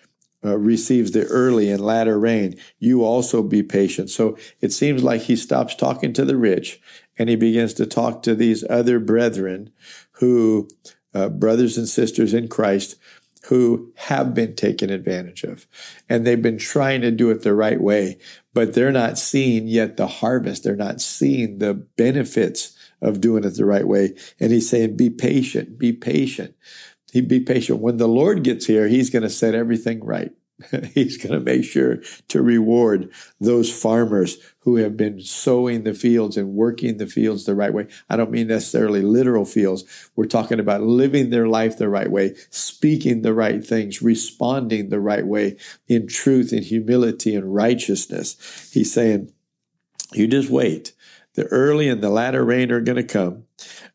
uh, 0.45 0.57
receives 0.57 1.11
the 1.11 1.25
early 1.25 1.69
and 1.69 1.85
latter 1.85 2.19
rain. 2.19 2.57
You 2.79 3.03
also 3.03 3.43
be 3.43 3.65
patient. 3.65 4.09
So 4.09 4.39
it 4.61 4.73
seems 4.73 5.03
like 5.03 5.23
he 5.23 5.35
stops 5.35 5.75
talking 5.75 6.13
to 6.13 6.25
the 6.25 6.37
rich 6.37 6.81
and 7.19 7.29
he 7.29 7.35
begins 7.35 7.75
to 7.75 7.87
talk 7.87 8.23
to 8.23 8.37
these 8.37 8.65
other 8.71 9.01
brethren 9.01 9.71
who, 10.13 10.69
uh, 11.13 11.31
brothers 11.31 11.77
and 11.77 11.89
sisters 11.89 12.33
in 12.33 12.47
Christ, 12.47 12.97
who 13.47 13.93
have 13.97 14.33
been 14.33 14.55
taken 14.55 14.91
advantage 14.91 15.43
of. 15.43 15.67
And 16.09 16.25
they've 16.25 16.41
been 16.41 16.59
trying 16.59 17.01
to 17.01 17.11
do 17.11 17.31
it 17.31 17.43
the 17.43 17.55
right 17.55 17.81
way, 17.81 18.19
but 18.55 18.73
they're 18.73 18.93
not 18.93 19.19
seeing 19.19 19.67
yet 19.67 19.97
the 19.97 20.07
harvest. 20.07 20.65
They're 20.65 20.77
not 20.77 21.01
seeing 21.01 21.59
the 21.59 21.75
benefits 21.75 22.77
of 23.03 23.21
doing 23.21 23.45
it 23.45 23.51
the 23.51 23.67
right 23.67 23.87
way. 23.87 24.15
And 24.41 24.53
he's 24.53 24.71
saying, 24.71 24.97
be 24.97 25.11
patient, 25.11 25.79
be 25.79 25.93
patient. 25.93 26.55
He'd 27.13 27.29
be 27.29 27.41
patient. 27.41 27.81
When 27.81 27.99
the 27.99 28.09
Lord 28.09 28.43
gets 28.43 28.67
here, 28.67 28.89
he's 28.89 29.11
going 29.11 29.23
to 29.23 29.31
set 29.31 29.55
everything 29.55 30.03
right. 30.03 30.33
He's 30.95 31.17
going 31.17 31.33
to 31.33 31.41
make 31.41 31.65
sure 31.65 31.99
to 32.29 32.43
reward 32.43 33.11
those 33.41 33.73
farmers 33.73 34.37
who 34.61 34.77
have 34.77 34.97
been 34.97 35.21
sowing 35.21 35.83
the 35.83 35.95
fields 35.95 36.37
and 36.37 36.55
working 36.55 36.97
the 36.97 37.07
fields 37.07 37.45
the 37.45 37.55
right 37.55 37.73
way. 37.73 37.89
I 38.09 38.17
don't 38.17 38.31
mean 38.31 38.47
necessarily 38.47 39.03
literal 39.03 39.45
fields. 39.45 39.85
We're 40.15 40.27
talking 40.27 40.61
about 40.61 40.83
living 40.83 41.31
their 41.31 41.49
life 41.49 41.77
the 41.77 41.89
right 41.89 42.11
way, 42.11 42.37
speaking 42.51 43.23
the 43.23 43.35
right 43.35 43.65
things, 43.67 44.01
responding 44.01 44.89
the 44.89 45.01
right 45.01 45.27
way 45.27 45.57
in 45.89 46.07
truth, 46.07 46.53
in 46.53 46.63
humility, 46.63 47.35
and 47.35 47.55
righteousness. 47.55 48.71
He's 48.73 48.93
saying, 48.93 49.33
you 50.13 50.29
just 50.29 50.51
wait. 50.51 50.93
The 51.35 51.47
early 51.47 51.89
and 51.89 52.01
the 52.01 52.11
latter 52.11 52.45
rain 52.45 52.71
are 52.71 52.81
going 52.81 52.97
to 52.97 53.03
come. 53.03 53.45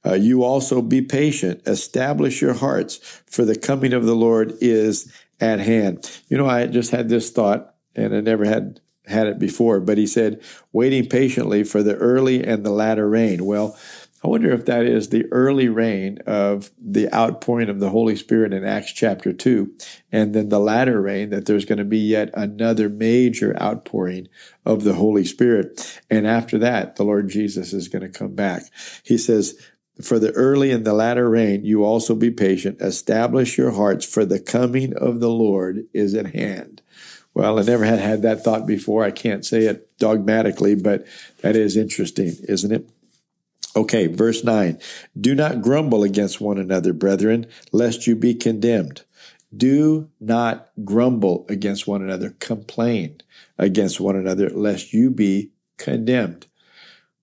Uh, 0.05 0.13
you 0.13 0.43
also 0.43 0.81
be 0.81 1.01
patient. 1.01 1.61
Establish 1.65 2.41
your 2.41 2.53
hearts, 2.53 2.97
for 3.27 3.45
the 3.45 3.57
coming 3.57 3.93
of 3.93 4.05
the 4.05 4.15
Lord 4.15 4.53
is 4.59 5.11
at 5.39 5.59
hand. 5.59 6.21
You 6.27 6.37
know, 6.37 6.47
I 6.47 6.67
just 6.67 6.91
had 6.91 7.09
this 7.09 7.31
thought, 7.31 7.75
and 7.95 8.15
I 8.15 8.21
never 8.21 8.45
had 8.45 8.81
had 9.05 9.27
it 9.27 9.39
before, 9.39 9.79
but 9.79 9.97
he 9.97 10.05
said, 10.05 10.41
waiting 10.71 11.07
patiently 11.07 11.63
for 11.63 11.81
the 11.81 11.95
early 11.95 12.43
and 12.43 12.63
the 12.63 12.71
latter 12.71 13.09
rain. 13.09 13.45
Well, 13.45 13.77
I 14.23 14.27
wonder 14.27 14.51
if 14.51 14.65
that 14.65 14.85
is 14.85 15.09
the 15.09 15.25
early 15.31 15.69
rain 15.69 16.19
of 16.27 16.71
the 16.77 17.11
outpouring 17.13 17.69
of 17.69 17.79
the 17.79 17.89
Holy 17.89 18.17
Spirit 18.17 18.53
in 18.53 18.65
Acts 18.65 18.91
chapter 18.91 19.31
2, 19.31 19.73
and 20.11 20.35
then 20.35 20.49
the 20.49 20.59
latter 20.59 21.01
rain 21.01 21.29
that 21.29 21.45
there's 21.45 21.63
going 21.65 21.79
to 21.79 21.85
be 21.85 21.99
yet 21.99 22.29
another 22.33 22.89
major 22.89 23.59
outpouring 23.61 24.27
of 24.65 24.83
the 24.83 24.95
Holy 24.95 25.23
Spirit. 25.23 26.01
And 26.09 26.27
after 26.27 26.57
that, 26.57 26.97
the 26.97 27.05
Lord 27.05 27.29
Jesus 27.29 27.71
is 27.71 27.87
going 27.87 28.01
to 28.01 28.09
come 28.09 28.35
back. 28.35 28.63
He 29.03 29.17
says, 29.17 29.57
for 30.01 30.19
the 30.19 30.31
early 30.31 30.71
and 30.71 30.85
the 30.85 30.93
latter 30.93 31.29
rain, 31.29 31.65
you 31.65 31.83
also 31.83 32.15
be 32.15 32.31
patient. 32.31 32.81
Establish 32.81 33.57
your 33.57 33.71
hearts, 33.71 34.05
for 34.05 34.25
the 34.25 34.39
coming 34.39 34.95
of 34.95 35.19
the 35.19 35.29
Lord 35.29 35.85
is 35.93 36.15
at 36.15 36.33
hand. 36.33 36.81
Well, 37.33 37.59
I 37.59 37.63
never 37.63 37.85
had 37.85 37.99
had 37.99 38.21
that 38.23 38.43
thought 38.43 38.65
before. 38.65 39.03
I 39.03 39.11
can't 39.11 39.45
say 39.45 39.61
it 39.65 39.97
dogmatically, 39.97 40.75
but 40.75 41.05
that 41.41 41.55
is 41.55 41.77
interesting, 41.77 42.33
isn't 42.47 42.71
it? 42.71 42.89
Okay, 43.75 44.07
verse 44.07 44.43
9. 44.43 44.79
Do 45.19 45.35
not 45.35 45.61
grumble 45.61 46.03
against 46.03 46.41
one 46.41 46.57
another, 46.57 46.91
brethren, 46.91 47.45
lest 47.71 48.07
you 48.07 48.15
be 48.15 48.33
condemned. 48.33 49.03
Do 49.55 50.09
not 50.19 50.69
grumble 50.83 51.45
against 51.49 51.87
one 51.87 52.01
another, 52.01 52.35
complain 52.39 53.21
against 53.57 53.99
one 53.99 54.15
another, 54.15 54.49
lest 54.49 54.93
you 54.93 55.09
be 55.09 55.51
condemned. 55.77 56.47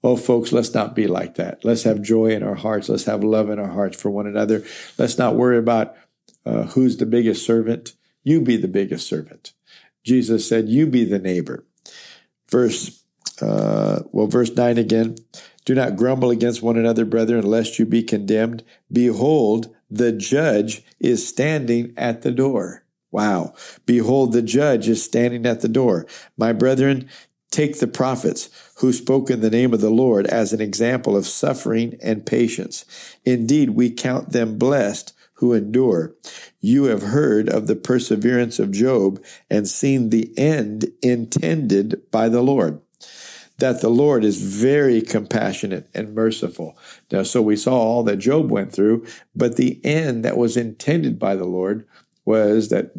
Oh, 0.03 0.17
folks, 0.17 0.53
let's 0.53 0.75
not 0.75 0.95
be 0.95 1.07
like 1.07 1.35
that. 1.37 1.65
Let's 1.65 1.83
have 1.83 2.01
joy 2.03 2.29
in 2.29 2.43
our 2.43 2.55
hearts. 2.55 2.89
Let's 2.89 3.05
have 3.05 3.25
love 3.25 3.51
in 3.51 3.59
our 3.59 3.71
hearts 3.71 4.01
for 4.01 4.11
one 4.11 4.27
another. 4.27 4.65
Let's 4.99 5.19
not 5.19 5.37
worry 5.37 5.59
about 5.59 5.97
uh, 6.45 6.65
who's 6.65 6.99
the 6.99 7.07
biggest 7.07 7.45
servant. 7.45 7.95
You 8.23 8.41
be 8.41 8.57
the 8.57 8.69
biggest 8.69 9.09
servant. 9.09 9.53
Jesus 10.05 10.49
said, 10.49 10.69
You 10.69 10.87
be 10.87 11.05
the 11.05 11.19
neighbor. 11.19 11.67
Verse, 12.49 13.03
uh, 13.43 14.03
well, 14.13 14.27
verse 14.27 14.51
9 14.51 14.79
again. 14.79 15.17
Do 15.65 15.75
not 15.75 15.97
grumble 15.97 16.31
against 16.31 16.63
one 16.63 16.77
another, 16.77 17.05
brethren, 17.05 17.45
lest 17.45 17.79
you 17.79 17.87
be 17.87 18.05
condemned. 18.05 18.63
Behold, 18.91 19.75
the 19.91 20.13
judge 20.13 20.83
is 21.01 21.27
standing 21.27 21.93
at 21.97 22.23
the 22.23 22.31
door. 22.31 22.85
Wow. 23.11 23.55
Behold, 23.85 24.33
the 24.33 24.43
judge 24.43 24.89
is 24.89 25.03
standing 25.03 25.45
at 25.45 25.61
the 25.61 25.69
door. 25.69 26.07
My 26.37 26.53
brethren, 26.53 27.09
take 27.57 27.79
the 27.79 27.87
prophets 27.87 28.51
who 28.77 28.93
spoke 28.93 29.31
in 29.31 29.41
the 29.41 29.49
name 29.51 29.73
of 29.73 29.81
the 29.81 29.91
Lord 29.91 30.27
as 30.27 30.53
an 30.53 30.61
example 30.61 31.17
of 31.17 31.27
suffering 31.27 31.97
and 32.03 32.27
patience. 32.27 32.85
Indeed, 33.25 33.71
we 33.71 33.91
count 33.91 34.33
them 34.33 34.59
blessed 34.59 35.15
who 35.35 35.55
endure. 35.55 36.15
You 36.61 36.85
have 36.85 37.03
heard 37.03 37.49
of 37.49 37.67
the 37.67 37.77
perseverance 37.77 38.59
of 38.59 38.73
Job 38.73 39.23
and 39.49 39.67
seen 39.67 40.11
the 40.11 40.37
end 40.39 40.93
intended 41.01 42.03
by 42.11 42.29
the 42.29 42.43
Lord. 42.43 42.81
That 43.59 43.81
the 43.81 43.89
Lord 43.89 44.23
is 44.23 44.43
very 44.43 45.01
compassionate 45.01 45.89
and 45.95 46.15
merciful. 46.15 46.77
Now, 47.11 47.23
so 47.23 47.41
we 47.41 47.57
saw 47.57 47.75
all 47.75 48.03
that 48.03 48.19
Job 48.19 48.51
went 48.51 48.71
through, 48.71 49.07
but 49.35 49.57
the 49.57 49.81
end 49.83 50.27
that 50.27 50.37
was 50.37 50.59
intended 50.59 51.19
by 51.19 51.37
the 51.37 51.47
Lord 51.47 51.87
was 52.27 52.69
that 52.69 52.91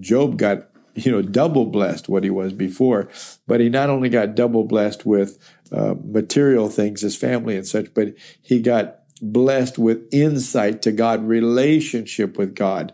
Job 0.00 0.38
got, 0.38 0.67
you 1.04 1.12
know, 1.12 1.22
double 1.22 1.66
blessed 1.66 2.08
what 2.08 2.24
he 2.24 2.30
was 2.30 2.52
before, 2.52 3.08
but 3.46 3.60
he 3.60 3.68
not 3.68 3.90
only 3.90 4.08
got 4.08 4.34
double 4.34 4.64
blessed 4.64 5.06
with 5.06 5.38
uh, 5.72 5.94
material 6.04 6.68
things, 6.68 7.02
his 7.02 7.16
family 7.16 7.56
and 7.56 7.66
such, 7.66 7.92
but 7.94 8.14
he 8.42 8.60
got 8.60 9.00
blessed 9.20 9.78
with 9.78 10.06
insight 10.12 10.82
to 10.82 10.92
God, 10.92 11.26
relationship 11.26 12.38
with 12.38 12.54
God, 12.54 12.92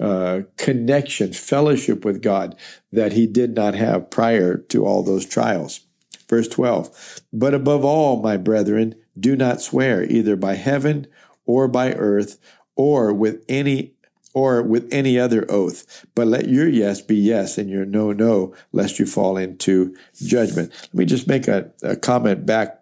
uh, 0.00 0.40
connection, 0.56 1.32
fellowship 1.32 2.04
with 2.04 2.22
God 2.22 2.56
that 2.90 3.12
he 3.12 3.26
did 3.26 3.54
not 3.54 3.74
have 3.74 4.10
prior 4.10 4.56
to 4.56 4.84
all 4.84 5.02
those 5.02 5.26
trials. 5.26 5.80
Verse 6.28 6.48
12, 6.48 7.20
but 7.32 7.52
above 7.52 7.84
all, 7.84 8.22
my 8.22 8.38
brethren, 8.38 8.94
do 9.18 9.36
not 9.36 9.60
swear 9.60 10.02
either 10.04 10.34
by 10.34 10.54
heaven 10.54 11.06
or 11.44 11.68
by 11.68 11.92
earth 11.92 12.38
or 12.74 13.12
with 13.12 13.44
any 13.48 13.92
or 14.34 14.62
with 14.62 14.88
any 14.92 15.18
other 15.18 15.44
oath, 15.50 16.06
but 16.14 16.26
let 16.26 16.48
your 16.48 16.68
yes 16.68 17.00
be 17.00 17.16
yes 17.16 17.58
and 17.58 17.68
your 17.68 17.84
no 17.84 18.12
no, 18.12 18.54
lest 18.72 18.98
you 18.98 19.06
fall 19.06 19.36
into 19.36 19.94
judgment. 20.22 20.72
Let 20.82 20.94
me 20.94 21.04
just 21.04 21.28
make 21.28 21.48
a, 21.48 21.70
a 21.82 21.96
comment 21.96 22.46
back 22.46 22.80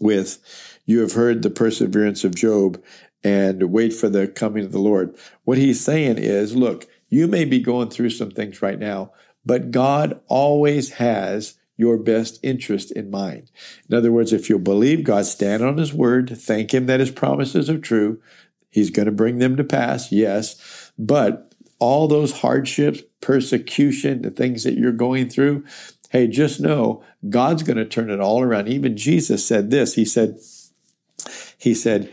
with 0.00 0.38
you 0.86 1.00
have 1.00 1.12
heard 1.12 1.42
the 1.42 1.50
perseverance 1.50 2.24
of 2.24 2.34
Job 2.34 2.82
and 3.24 3.72
wait 3.72 3.92
for 3.92 4.08
the 4.08 4.28
coming 4.28 4.64
of 4.64 4.72
the 4.72 4.78
Lord. 4.78 5.16
What 5.44 5.58
he's 5.58 5.84
saying 5.84 6.18
is, 6.18 6.54
look, 6.54 6.86
you 7.08 7.26
may 7.26 7.44
be 7.44 7.60
going 7.60 7.90
through 7.90 8.10
some 8.10 8.30
things 8.30 8.62
right 8.62 8.78
now, 8.78 9.12
but 9.44 9.70
God 9.70 10.20
always 10.28 10.94
has 10.94 11.58
your 11.76 11.98
best 11.98 12.38
interest 12.42 12.90
in 12.90 13.10
mind. 13.10 13.50
In 13.88 13.96
other 13.96 14.10
words, 14.10 14.32
if 14.32 14.48
you 14.48 14.58
believe 14.58 15.04
God, 15.04 15.26
stand 15.26 15.62
on 15.62 15.76
his 15.76 15.92
word, 15.92 16.36
thank 16.38 16.72
him 16.72 16.86
that 16.86 17.00
his 17.00 17.10
promises 17.10 17.68
are 17.68 17.78
true. 17.78 18.20
He's 18.70 18.90
going 18.90 19.06
to 19.06 19.12
bring 19.12 19.38
them 19.38 19.56
to 19.56 19.64
pass, 19.64 20.12
yes. 20.12 20.92
But 20.98 21.54
all 21.78 22.08
those 22.08 22.40
hardships, 22.40 23.02
persecution, 23.20 24.22
the 24.22 24.30
things 24.30 24.64
that 24.64 24.78
you're 24.78 24.92
going 24.92 25.28
through, 25.28 25.64
hey, 26.10 26.26
just 26.26 26.60
know 26.60 27.02
God's 27.28 27.62
going 27.62 27.76
to 27.76 27.84
turn 27.84 28.10
it 28.10 28.20
all 28.20 28.42
around. 28.42 28.68
Even 28.68 28.96
Jesus 28.96 29.46
said 29.46 29.70
this. 29.70 29.94
He 29.94 30.04
said, 30.04 30.38
he 31.58 31.74
said, 31.74 32.12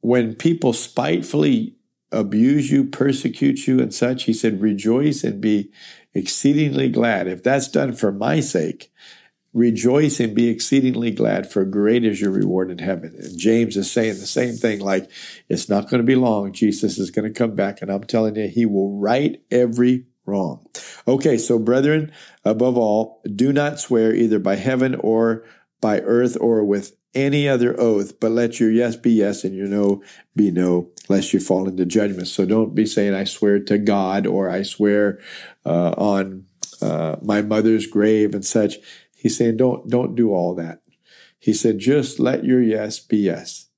when 0.00 0.34
people 0.34 0.72
spitefully 0.72 1.74
abuse 2.12 2.70
you, 2.70 2.84
persecute 2.84 3.66
you, 3.66 3.80
and 3.80 3.92
such, 3.92 4.24
he 4.24 4.32
said, 4.32 4.60
rejoice 4.60 5.24
and 5.24 5.40
be 5.40 5.70
exceedingly 6.14 6.88
glad. 6.88 7.28
If 7.28 7.42
that's 7.42 7.68
done 7.68 7.92
for 7.92 8.12
my 8.12 8.40
sake, 8.40 8.87
rejoice 9.58 10.20
and 10.20 10.34
be 10.34 10.48
exceedingly 10.48 11.10
glad, 11.10 11.50
for 11.50 11.64
great 11.64 12.04
is 12.04 12.20
your 12.20 12.30
reward 12.30 12.70
in 12.70 12.78
heaven. 12.78 13.14
And 13.18 13.38
James 13.38 13.76
is 13.76 13.90
saying 13.90 14.14
the 14.14 14.26
same 14.26 14.54
thing, 14.54 14.80
like, 14.80 15.10
it's 15.48 15.68
not 15.68 15.90
going 15.90 16.00
to 16.00 16.06
be 16.06 16.14
long. 16.14 16.52
Jesus 16.52 16.98
is 16.98 17.10
going 17.10 17.30
to 17.30 17.38
come 17.38 17.54
back, 17.54 17.82
and 17.82 17.90
I'm 17.90 18.04
telling 18.04 18.36
you, 18.36 18.48
he 18.48 18.64
will 18.64 18.98
right 18.98 19.42
every 19.50 20.06
wrong. 20.24 20.66
Okay, 21.06 21.38
so 21.38 21.58
brethren, 21.58 22.12
above 22.44 22.76
all, 22.76 23.22
do 23.34 23.52
not 23.52 23.80
swear 23.80 24.14
either 24.14 24.38
by 24.38 24.56
heaven 24.56 24.94
or 24.94 25.44
by 25.80 26.00
earth 26.00 26.36
or 26.40 26.64
with 26.64 26.96
any 27.14 27.48
other 27.48 27.78
oath, 27.80 28.20
but 28.20 28.30
let 28.30 28.60
your 28.60 28.70
yes 28.70 28.94
be 28.94 29.12
yes 29.12 29.42
and 29.42 29.54
your 29.54 29.66
no 29.66 30.02
be 30.36 30.50
no, 30.50 30.90
lest 31.08 31.32
you 31.32 31.40
fall 31.40 31.66
into 31.66 31.86
judgment. 31.86 32.28
So 32.28 32.44
don't 32.44 32.74
be 32.74 32.86
saying, 32.86 33.14
I 33.14 33.24
swear 33.24 33.58
to 33.60 33.78
God 33.78 34.26
or 34.26 34.50
I 34.50 34.62
swear 34.62 35.18
uh, 35.64 35.94
on 35.96 36.44
uh, 36.82 37.16
my 37.22 37.42
mother's 37.42 37.86
grave 37.86 38.34
and 38.34 38.44
such. 38.44 38.76
He's 39.18 39.36
saying, 39.36 39.56
don't, 39.56 39.88
don't 39.88 40.14
do 40.14 40.32
all 40.32 40.54
that. 40.54 40.80
He 41.38 41.52
said, 41.52 41.78
just 41.78 42.18
let 42.18 42.44
your 42.44 42.62
yes 42.62 43.00
be 43.00 43.18
yes 43.18 43.68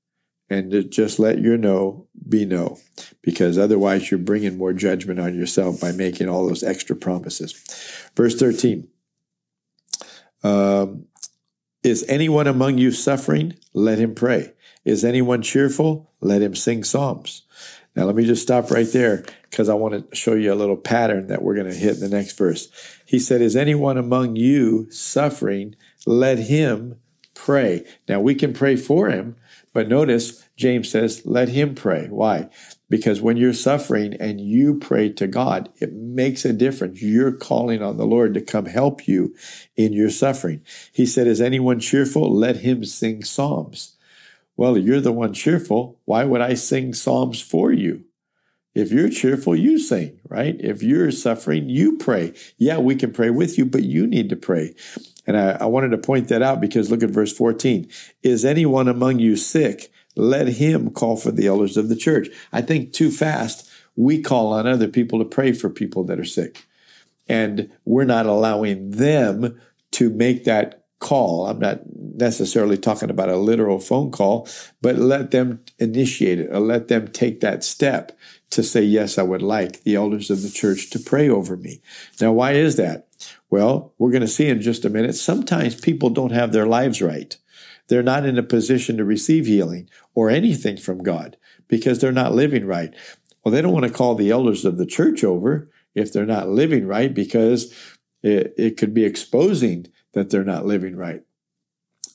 and 0.51 0.91
just 0.91 1.19
let 1.19 1.41
your 1.41 1.57
no 1.57 2.09
be 2.29 2.45
no, 2.45 2.79
because 3.23 3.57
otherwise 3.57 4.11
you're 4.11 4.19
bringing 4.19 4.59
more 4.59 4.73
judgment 4.73 5.21
on 5.21 5.35
yourself 5.35 5.81
by 5.81 5.93
making 5.93 6.29
all 6.29 6.47
those 6.47 6.65
extra 6.65 6.97
promises. 6.97 7.53
Verse 8.17 8.35
13. 8.35 8.89
Um, 10.43 11.07
is 11.83 12.05
anyone 12.09 12.47
among 12.47 12.79
you 12.79 12.91
suffering? 12.91 13.55
Let 13.73 13.99
him 13.99 14.15
pray. 14.15 14.53
Is 14.85 15.05
anyone 15.05 15.43
cheerful? 15.43 16.11
Let 16.21 16.43
him 16.43 16.55
sing 16.55 16.85
psalms. 16.85 17.43
Now, 17.97 18.05
let 18.05 18.15
me 18.15 18.25
just 18.25 18.43
stop 18.43 18.71
right 18.71 18.91
there 18.93 19.25
because 19.51 19.69
I 19.69 19.75
want 19.75 20.11
to 20.11 20.17
show 20.17 20.35
you 20.35 20.53
a 20.53 20.55
little 20.55 20.77
pattern 20.77 21.29
that 21.29 21.43
we're 21.43 21.55
going 21.55 21.71
to 21.71 21.75
hit 21.75 21.95
in 21.95 22.01
the 22.01 22.09
next 22.09 22.37
verse. 22.37 22.69
He 23.11 23.19
said, 23.19 23.43
Is 23.43 23.57
anyone 23.57 23.99
among 23.99 24.37
you 24.37 24.89
suffering? 24.93 25.75
Let 26.07 26.39
him 26.39 27.01
pray. 27.35 27.85
Now, 28.09 28.21
we 28.21 28.37
can 28.37 28.53
pray 28.53 28.77
for 28.77 29.11
him, 29.11 29.35
but 29.73 29.89
notice 29.89 30.49
James 30.57 30.91
says, 30.91 31.27
Let 31.27 31.49
him 31.49 31.75
pray. 31.75 32.07
Why? 32.09 32.51
Because 32.89 33.21
when 33.21 33.37
you're 33.37 33.53
suffering 33.53 34.15
and 34.21 34.41
you 34.41 34.79
pray 34.79 35.09
to 35.15 35.27
God, 35.27 35.71
it 35.81 35.93
makes 35.93 36.45
a 36.45 36.53
difference. 36.53 37.03
You're 37.03 37.33
calling 37.33 37.83
on 37.83 37.97
the 37.97 38.07
Lord 38.07 38.33
to 38.35 38.41
come 38.41 38.67
help 38.67 39.09
you 39.09 39.35
in 39.77 39.93
your 39.93 40.11
suffering. 40.11 40.63
He 40.93 41.05
said, 41.05 41.27
Is 41.27 41.41
anyone 41.41 41.81
cheerful? 41.81 42.33
Let 42.33 42.59
him 42.59 42.85
sing 42.85 43.25
psalms. 43.25 43.97
Well, 44.57 44.79
you're 44.79 45.01
the 45.01 45.11
one 45.11 45.33
cheerful. 45.33 45.99
Why 46.05 46.23
would 46.23 46.43
I 46.43 46.55
sing 46.55 46.95
psalms 46.95 47.41
for 47.41 47.73
you? 47.73 48.05
If 48.75 48.93
you're 48.93 49.09
cheerful, 49.09 49.57
you 49.57 49.79
sing, 49.79 50.21
right? 50.29 50.57
If 50.61 50.83
you're 50.83 51.11
suffering, 51.11 51.69
you 51.69 51.99
pray. 51.99 52.35
Yeah, 52.57 52.79
we 52.79 52.95
can 52.95 53.13
pray 53.13 53.31
with 53.31 53.59
you, 53.59 53.67
but 53.67 53.83
you 53.83 54.07
need 54.07 54.29
to 54.31 54.37
pray. 54.37 54.75
And 55.27 55.37
I, 55.37 55.53
I 55.61 55.65
wanted 55.67 55.91
to 55.91 55.99
point 55.99 56.29
that 56.29 56.43
out 56.43 56.61
because 56.61 56.91
look 56.91 57.03
at 57.03 57.11
verse 57.11 57.33
14. 57.33 57.89
Is 58.23 58.45
anyone 58.45 58.89
among 58.89 59.19
you 59.19 59.37
sick? 59.37 59.91
let 60.17 60.49
him 60.49 60.91
call 60.91 61.17
for 61.17 61.31
the 61.31 61.47
elders 61.47 61.77
of 61.77 61.89
the 61.89 61.97
church. 61.97 62.29
I 62.53 62.63
think 62.63 62.93
too 62.93 63.11
fast, 63.11 63.69
we 63.97 64.21
call 64.21 64.53
on 64.53 64.67
other 64.67 64.89
people 64.89 65.19
to 65.19 65.25
pray 65.25 65.53
for 65.53 65.71
people 65.71 66.05
that 66.05 66.19
are 66.19 66.25
sick. 66.25 66.67
And 67.29 67.71
we're 67.85 68.05
not 68.05 68.27
allowing 68.27 68.91
them 68.91 69.61
to 69.93 70.11
make 70.11 70.45
that 70.45 70.80
call. 71.01 71.47
I'm 71.47 71.59
not 71.59 71.81
necessarily 71.95 72.79
talking 72.79 73.11
about 73.11 73.29
a 73.29 73.37
literal 73.37 73.81
phone 73.81 74.11
call, 74.11 74.49
but 74.81 74.97
let 74.97 75.33
them 75.33 75.65
initiate 75.79 76.41
it 76.41 76.51
or 76.53 76.61
let 76.61 76.89
them 76.89 77.09
take 77.09 77.41
that 77.41 77.65
step 77.65 78.17
to 78.51 78.63
say, 78.63 78.83
yes, 78.83 79.19
I 79.19 79.23
would 79.23 79.43
like 79.43 79.83
the 79.83 79.97
elders 79.97 80.31
of 80.31 80.43
the 80.43 80.51
church 80.51 80.91
to 80.91 80.99
pray 80.99 81.29
over 81.29 81.57
me. 81.57 81.81
Now, 82.21 82.33
why 82.33 82.53
is 82.53 82.77
that? 82.77 83.09
Well, 83.49 83.93
we're 83.99 84.11
going 84.11 84.21
to 84.23 84.29
see 84.29 84.49
in 84.49 84.61
just 84.61 84.85
a 84.85 84.91
minute. 84.91 85.15
Sometimes 85.15 85.75
people 85.75 86.11
don't 86.11 86.33
have 86.33 86.53
their 86.53 86.67
lives 86.67 87.03
right 87.03 87.37
they're 87.91 88.03
not 88.05 88.25
in 88.25 88.39
a 88.39 88.43
position 88.43 88.97
to 88.97 89.05
receive 89.05 89.47
healing 89.47 89.91
or 90.15 90.31
anything 90.31 90.77
from 90.77 91.03
God 91.03 91.37
because 91.67 91.99
they're 91.99 92.13
not 92.13 92.33
living 92.33 92.65
right. 92.65 92.95
Well, 93.43 93.53
they 93.53 93.61
don't 93.61 93.73
want 93.73 93.85
to 93.85 93.93
call 93.93 94.15
the 94.15 94.31
elders 94.31 94.65
of 94.65 94.79
the 94.79 94.87
church 94.87 95.25
over 95.25 95.69
if 95.95 96.13
they're 96.13 96.25
not 96.25 96.49
living 96.49 96.87
right 96.87 97.13
because 97.13 97.75
it, 98.23 98.55
it 98.57 98.77
could 98.77 98.95
be 98.95 99.05
exposing 99.05 99.89
that 100.13 100.31
they're 100.31 100.45
not 100.45 100.67
living 100.67 100.97
right. 100.97 101.23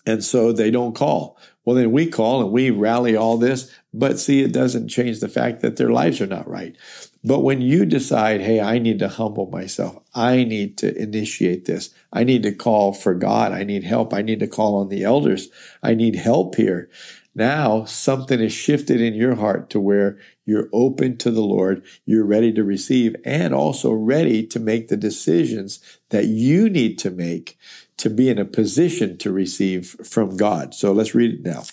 And 0.06 0.24
so 0.24 0.52
they 0.52 0.70
don't 0.70 0.96
call. 0.96 1.38
Well, 1.64 1.76
then 1.76 1.92
we 1.92 2.08
call 2.08 2.42
and 2.42 2.52
we 2.52 2.70
rally 2.70 3.16
all 3.16 3.38
this, 3.38 3.72
but 3.92 4.20
see, 4.20 4.42
it 4.42 4.52
doesn't 4.52 4.90
change 4.90 5.20
the 5.20 5.28
fact 5.28 5.62
that 5.62 5.78
their 5.78 5.90
lives 5.90 6.22
are 6.22 6.28
not 6.28 6.48
right. 6.48 6.76
But 7.24 7.40
when 7.40 7.60
you 7.60 7.86
decide, 7.86 8.42
hey, 8.42 8.62
I 8.62 8.78
need 8.78 9.00
to 9.00 9.08
humble 9.08 9.50
myself, 9.50 10.04
I 10.14 10.44
need 10.44 10.78
to 10.78 10.96
initiate 10.96 11.66
this, 11.66 11.90
I 12.14 12.24
need 12.24 12.44
to 12.44 12.54
call 12.54 12.94
for 12.94 13.16
God, 13.16 13.52
I 13.52 13.64
need 13.64 13.84
help, 13.84 14.14
I 14.14 14.22
need 14.22 14.40
to 14.42 14.48
call 14.48 14.76
on 14.76 14.90
the 14.90 15.04
elders, 15.04 15.50
I 15.82 15.96
need 15.96 16.18
help 16.18 16.54
here. 16.54 16.88
Now 17.34 17.84
something 17.86 18.40
is 18.40 18.54
shifted 18.54 19.02
in 19.02 19.16
your 19.16 19.36
heart 19.36 19.72
to 19.72 19.80
where 19.80 20.20
you're 20.46 20.70
open 20.72 21.18
to 21.18 21.32
the 21.32 21.42
Lord, 21.42 21.84
you're 22.06 22.26
ready 22.26 22.54
to 22.54 22.64
receive, 22.64 23.16
and 23.26 23.56
also 23.56 23.92
ready 23.92 24.46
to 24.46 24.60
make 24.60 24.88
the 24.88 24.98
decisions 24.98 25.80
that 26.10 26.26
you 26.26 26.70
need 26.70 27.00
to 27.00 27.10
make 27.10 27.58
to 27.98 28.10
be 28.10 28.30
in 28.30 28.38
a 28.38 28.46
position 28.46 29.18
to 29.20 29.32
receive 29.32 29.96
from 30.04 30.38
God. 30.38 30.74
So 30.74 30.92
let's 30.92 31.16
read 31.16 31.34
it 31.34 31.44
now. 31.44 31.64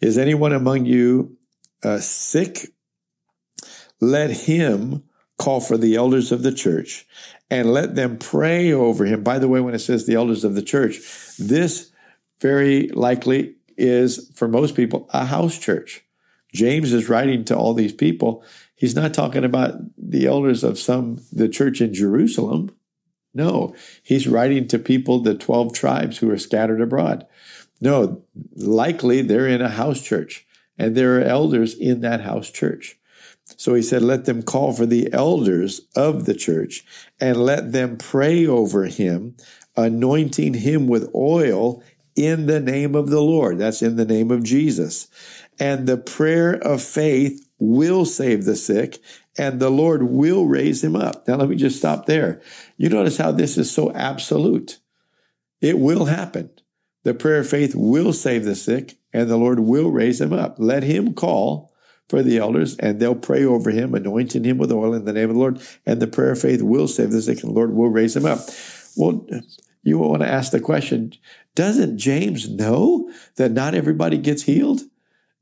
Is 0.00 0.18
anyone 0.18 0.52
among 0.52 0.86
you 0.86 1.36
uh, 1.82 1.98
sick? 1.98 2.68
let 4.00 4.30
him 4.30 5.02
call 5.38 5.60
for 5.60 5.76
the 5.76 5.96
elders 5.96 6.32
of 6.32 6.42
the 6.42 6.52
church 6.52 7.06
and 7.50 7.72
let 7.72 7.94
them 7.94 8.18
pray 8.18 8.72
over 8.72 9.04
him. 9.04 9.22
By 9.22 9.38
the 9.38 9.48
way, 9.48 9.60
when 9.60 9.74
it 9.74 9.80
says 9.80 10.06
the 10.06 10.14
elders 10.14 10.44
of 10.44 10.54
the 10.54 10.62
church, 10.62 10.98
this 11.38 11.90
very 12.40 12.88
likely 12.88 13.56
is, 13.76 14.30
for 14.34 14.48
most 14.48 14.74
people, 14.74 15.08
a 15.12 15.24
house 15.24 15.58
church. 15.58 16.04
James 16.52 16.92
is 16.92 17.08
writing 17.08 17.44
to 17.44 17.56
all 17.56 17.74
these 17.74 17.92
people. 17.92 18.44
He's 18.74 18.94
not 18.94 19.14
talking 19.14 19.44
about 19.44 19.74
the 19.96 20.26
elders 20.26 20.64
of 20.64 20.78
some, 20.78 21.20
the 21.32 21.48
church 21.48 21.80
in 21.80 21.94
Jerusalem. 21.94 22.74
No, 23.34 23.74
he's 24.02 24.26
writing 24.26 24.66
to 24.68 24.78
people, 24.78 25.20
the 25.20 25.34
12 25.34 25.72
tribes 25.72 26.18
who 26.18 26.30
are 26.30 26.38
scattered 26.38 26.80
abroad. 26.80 27.26
No, 27.80 28.22
likely 28.56 29.22
they're 29.22 29.46
in 29.46 29.62
a 29.62 29.68
house 29.68 30.02
church 30.02 30.46
and 30.78 30.96
there 30.96 31.18
are 31.18 31.24
elders 31.24 31.74
in 31.74 32.00
that 32.00 32.20
house 32.22 32.50
church. 32.50 32.96
So 33.56 33.74
he 33.74 33.82
said, 33.82 34.02
Let 34.02 34.24
them 34.24 34.42
call 34.42 34.72
for 34.72 34.86
the 34.86 35.12
elders 35.12 35.82
of 35.96 36.24
the 36.24 36.34
church 36.34 36.84
and 37.20 37.36
let 37.36 37.72
them 37.72 37.96
pray 37.96 38.46
over 38.46 38.84
him, 38.84 39.36
anointing 39.76 40.54
him 40.54 40.86
with 40.86 41.10
oil 41.14 41.82
in 42.14 42.46
the 42.46 42.60
name 42.60 42.94
of 42.94 43.10
the 43.10 43.20
Lord. 43.22 43.58
That's 43.58 43.82
in 43.82 43.96
the 43.96 44.04
name 44.04 44.30
of 44.30 44.44
Jesus. 44.44 45.08
And 45.58 45.86
the 45.86 45.96
prayer 45.96 46.54
of 46.54 46.82
faith 46.82 47.48
will 47.58 48.04
save 48.04 48.44
the 48.44 48.56
sick, 48.56 48.98
and 49.38 49.60
the 49.60 49.70
Lord 49.70 50.02
will 50.02 50.46
raise 50.46 50.82
him 50.82 50.96
up. 50.96 51.26
Now, 51.26 51.36
let 51.36 51.48
me 51.48 51.56
just 51.56 51.78
stop 51.78 52.06
there. 52.06 52.42
You 52.76 52.88
notice 52.88 53.16
how 53.16 53.30
this 53.30 53.56
is 53.56 53.70
so 53.70 53.92
absolute. 53.92 54.80
It 55.60 55.78
will 55.78 56.06
happen. 56.06 56.50
The 57.04 57.14
prayer 57.14 57.40
of 57.40 57.48
faith 57.48 57.74
will 57.74 58.12
save 58.12 58.44
the 58.44 58.56
sick, 58.56 58.98
and 59.12 59.30
the 59.30 59.36
Lord 59.36 59.60
will 59.60 59.90
raise 59.90 60.20
him 60.20 60.32
up. 60.32 60.56
Let 60.58 60.82
him 60.82 61.14
call 61.14 61.72
for 62.08 62.22
the 62.22 62.38
elders, 62.38 62.76
and 62.78 62.98
they'll 62.98 63.14
pray 63.14 63.44
over 63.44 63.70
him, 63.70 63.94
anointing 63.94 64.44
him 64.44 64.58
with 64.58 64.72
oil 64.72 64.94
in 64.94 65.04
the 65.04 65.12
name 65.12 65.30
of 65.30 65.36
the 65.36 65.40
Lord. 65.40 65.60
And 65.86 66.00
the 66.00 66.06
prayer 66.06 66.32
of 66.32 66.40
faith 66.40 66.62
will 66.62 66.88
save 66.88 67.12
the 67.12 67.22
sick, 67.22 67.42
and 67.42 67.52
the 67.52 67.56
Lord 67.56 67.72
will 67.72 67.88
raise 67.88 68.16
him 68.16 68.26
up. 68.26 68.40
Well, 68.96 69.26
you 69.82 69.98
want 69.98 70.22
to 70.22 70.28
ask 70.28 70.50
the 70.50 70.60
question 70.60 71.14
doesn't 71.54 71.98
James 71.98 72.48
know 72.48 73.10
that 73.36 73.52
not 73.52 73.74
everybody 73.74 74.18
gets 74.18 74.42
healed? 74.42 74.82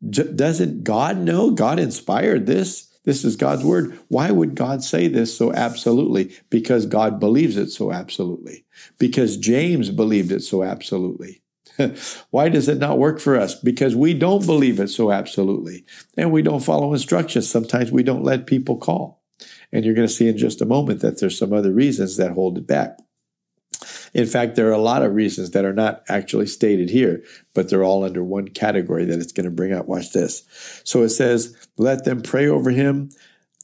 doesn't 0.08 0.84
God 0.84 1.18
know? 1.18 1.50
God 1.50 1.78
inspired 1.78 2.46
this. 2.46 2.95
This 3.06 3.24
is 3.24 3.36
God's 3.36 3.64
word. 3.64 3.98
Why 4.08 4.32
would 4.32 4.56
God 4.56 4.82
say 4.82 5.06
this 5.06 5.34
so 5.34 5.52
absolutely? 5.52 6.34
Because 6.50 6.86
God 6.86 7.20
believes 7.20 7.56
it 7.56 7.70
so 7.70 7.92
absolutely. 7.92 8.66
Because 8.98 9.36
James 9.36 9.90
believed 9.90 10.32
it 10.32 10.42
so 10.42 10.64
absolutely. 10.64 11.40
Why 12.30 12.48
does 12.48 12.68
it 12.68 12.78
not 12.78 12.98
work 12.98 13.20
for 13.20 13.36
us? 13.36 13.54
Because 13.54 13.94
we 13.94 14.12
don't 14.12 14.44
believe 14.44 14.80
it 14.80 14.88
so 14.88 15.12
absolutely. 15.12 15.84
And 16.16 16.32
we 16.32 16.42
don't 16.42 16.64
follow 16.64 16.92
instructions. 16.92 17.48
Sometimes 17.48 17.92
we 17.92 18.02
don't 18.02 18.24
let 18.24 18.46
people 18.46 18.76
call. 18.76 19.22
And 19.72 19.84
you're 19.84 19.94
going 19.94 20.08
to 20.08 20.12
see 20.12 20.28
in 20.28 20.36
just 20.36 20.60
a 20.60 20.66
moment 20.66 21.00
that 21.00 21.20
there's 21.20 21.38
some 21.38 21.52
other 21.52 21.72
reasons 21.72 22.16
that 22.16 22.32
hold 22.32 22.58
it 22.58 22.66
back. 22.66 22.98
In 24.16 24.26
fact, 24.26 24.56
there 24.56 24.68
are 24.68 24.72
a 24.72 24.78
lot 24.78 25.02
of 25.02 25.14
reasons 25.14 25.50
that 25.50 25.66
are 25.66 25.74
not 25.74 26.02
actually 26.08 26.46
stated 26.46 26.88
here, 26.88 27.22
but 27.52 27.68
they're 27.68 27.84
all 27.84 28.02
under 28.02 28.24
one 28.24 28.48
category 28.48 29.04
that 29.04 29.18
it's 29.18 29.30
going 29.30 29.44
to 29.44 29.50
bring 29.50 29.74
up. 29.74 29.88
Watch 29.88 30.12
this. 30.12 30.42
So 30.84 31.02
it 31.02 31.10
says, 31.10 31.54
Let 31.76 32.06
them 32.06 32.22
pray 32.22 32.48
over 32.48 32.70
him, 32.70 33.10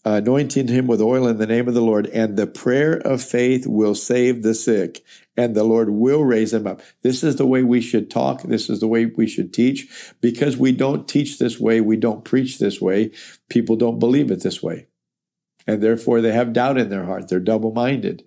anointing 0.04 0.68
him 0.68 0.86
with 0.86 1.00
oil 1.00 1.26
in 1.26 1.38
the 1.38 1.46
name 1.46 1.68
of 1.68 1.74
the 1.74 1.80
Lord, 1.80 2.06
and 2.08 2.36
the 2.36 2.46
prayer 2.46 2.98
of 2.98 3.22
faith 3.22 3.66
will 3.66 3.94
save 3.94 4.42
the 4.42 4.52
sick, 4.52 5.02
and 5.38 5.54
the 5.54 5.64
Lord 5.64 5.88
will 5.88 6.22
raise 6.22 6.52
him 6.52 6.66
up. 6.66 6.82
This 7.00 7.24
is 7.24 7.36
the 7.36 7.46
way 7.46 7.62
we 7.62 7.80
should 7.80 8.10
talk. 8.10 8.42
This 8.42 8.68
is 8.68 8.80
the 8.80 8.88
way 8.88 9.06
we 9.06 9.26
should 9.26 9.54
teach. 9.54 10.14
Because 10.20 10.58
we 10.58 10.72
don't 10.72 11.08
teach 11.08 11.38
this 11.38 11.58
way, 11.58 11.80
we 11.80 11.96
don't 11.96 12.26
preach 12.26 12.58
this 12.58 12.78
way, 12.78 13.12
people 13.48 13.76
don't 13.76 13.98
believe 13.98 14.30
it 14.30 14.42
this 14.42 14.62
way. 14.62 14.86
And 15.66 15.82
therefore, 15.82 16.20
they 16.20 16.32
have 16.32 16.52
doubt 16.52 16.76
in 16.76 16.90
their 16.90 17.06
heart. 17.06 17.28
They're 17.28 17.40
double 17.40 17.72
minded. 17.72 18.22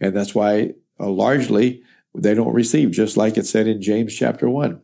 And 0.00 0.16
that's 0.16 0.34
why 0.34 0.74
uh, 1.00 1.08
largely 1.08 1.82
they 2.14 2.34
don't 2.34 2.54
receive, 2.54 2.90
just 2.90 3.16
like 3.16 3.36
it 3.36 3.46
said 3.46 3.66
in 3.66 3.82
James 3.82 4.14
chapter 4.14 4.48
1. 4.48 4.80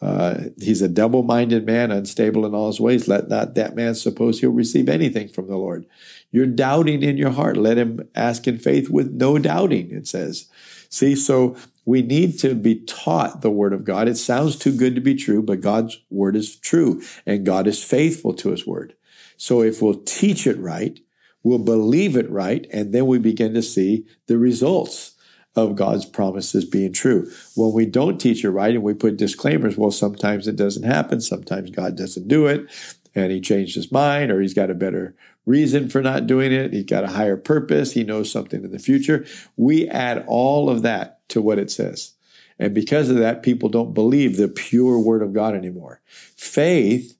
Uh, 0.00 0.44
he's 0.60 0.82
a 0.82 0.88
double 0.88 1.22
minded 1.22 1.64
man, 1.64 1.92
unstable 1.92 2.44
in 2.44 2.54
all 2.54 2.66
his 2.66 2.80
ways. 2.80 3.06
Let 3.06 3.28
not 3.28 3.54
that 3.54 3.76
man 3.76 3.94
suppose 3.94 4.40
he'll 4.40 4.50
receive 4.50 4.88
anything 4.88 5.28
from 5.28 5.46
the 5.46 5.56
Lord. 5.56 5.86
You're 6.32 6.46
doubting 6.46 7.02
in 7.04 7.16
your 7.16 7.30
heart. 7.30 7.56
Let 7.56 7.78
him 7.78 8.08
ask 8.14 8.48
in 8.48 8.58
faith 8.58 8.90
with 8.90 9.12
no 9.12 9.38
doubting, 9.38 9.92
it 9.92 10.08
says. 10.08 10.48
See, 10.88 11.14
so 11.14 11.56
we 11.84 12.02
need 12.02 12.38
to 12.40 12.54
be 12.56 12.80
taught 12.80 13.42
the 13.42 13.50
word 13.50 13.72
of 13.72 13.84
God. 13.84 14.08
It 14.08 14.16
sounds 14.16 14.56
too 14.56 14.76
good 14.76 14.96
to 14.96 15.00
be 15.00 15.14
true, 15.14 15.42
but 15.42 15.60
God's 15.60 16.00
word 16.10 16.34
is 16.34 16.56
true 16.56 17.02
and 17.24 17.46
God 17.46 17.68
is 17.68 17.84
faithful 17.84 18.34
to 18.34 18.50
his 18.50 18.66
word. 18.66 18.94
So 19.36 19.62
if 19.62 19.80
we'll 19.80 20.02
teach 20.02 20.46
it 20.46 20.58
right, 20.58 20.98
we'll 21.44 21.58
believe 21.58 22.16
it 22.16 22.30
right, 22.30 22.66
and 22.72 22.92
then 22.92 23.06
we 23.06 23.18
begin 23.18 23.54
to 23.54 23.62
see 23.62 24.06
the 24.26 24.38
results 24.38 25.14
of 25.54 25.76
God's 25.76 26.06
promises 26.06 26.64
being 26.64 26.92
true. 26.92 27.30
When 27.54 27.72
we 27.72 27.86
don't 27.86 28.20
teach 28.20 28.44
it 28.44 28.50
right 28.50 28.74
and 28.74 28.82
we 28.82 28.94
put 28.94 29.16
disclaimers, 29.16 29.76
well, 29.76 29.90
sometimes 29.90 30.48
it 30.48 30.56
doesn't 30.56 30.84
happen. 30.84 31.20
Sometimes 31.20 31.70
God 31.70 31.96
doesn't 31.96 32.28
do 32.28 32.46
it 32.46 32.66
and 33.14 33.30
he 33.30 33.40
changed 33.40 33.74
his 33.74 33.92
mind 33.92 34.30
or 34.30 34.40
he's 34.40 34.54
got 34.54 34.70
a 34.70 34.74
better 34.74 35.14
reason 35.44 35.88
for 35.88 36.02
not 36.02 36.26
doing 36.26 36.52
it. 36.52 36.72
He's 36.72 36.84
got 36.84 37.04
a 37.04 37.08
higher 37.08 37.36
purpose. 37.36 37.92
He 37.92 38.04
knows 38.04 38.30
something 38.30 38.64
in 38.64 38.70
the 38.70 38.78
future. 38.78 39.26
We 39.56 39.88
add 39.88 40.24
all 40.26 40.70
of 40.70 40.82
that 40.82 41.26
to 41.30 41.42
what 41.42 41.58
it 41.58 41.70
says. 41.70 42.14
And 42.58 42.74
because 42.74 43.10
of 43.10 43.16
that, 43.16 43.42
people 43.42 43.68
don't 43.68 43.94
believe 43.94 44.36
the 44.36 44.48
pure 44.48 44.98
word 44.98 45.22
of 45.22 45.32
God 45.32 45.54
anymore. 45.54 46.00
Faith, 46.06 47.16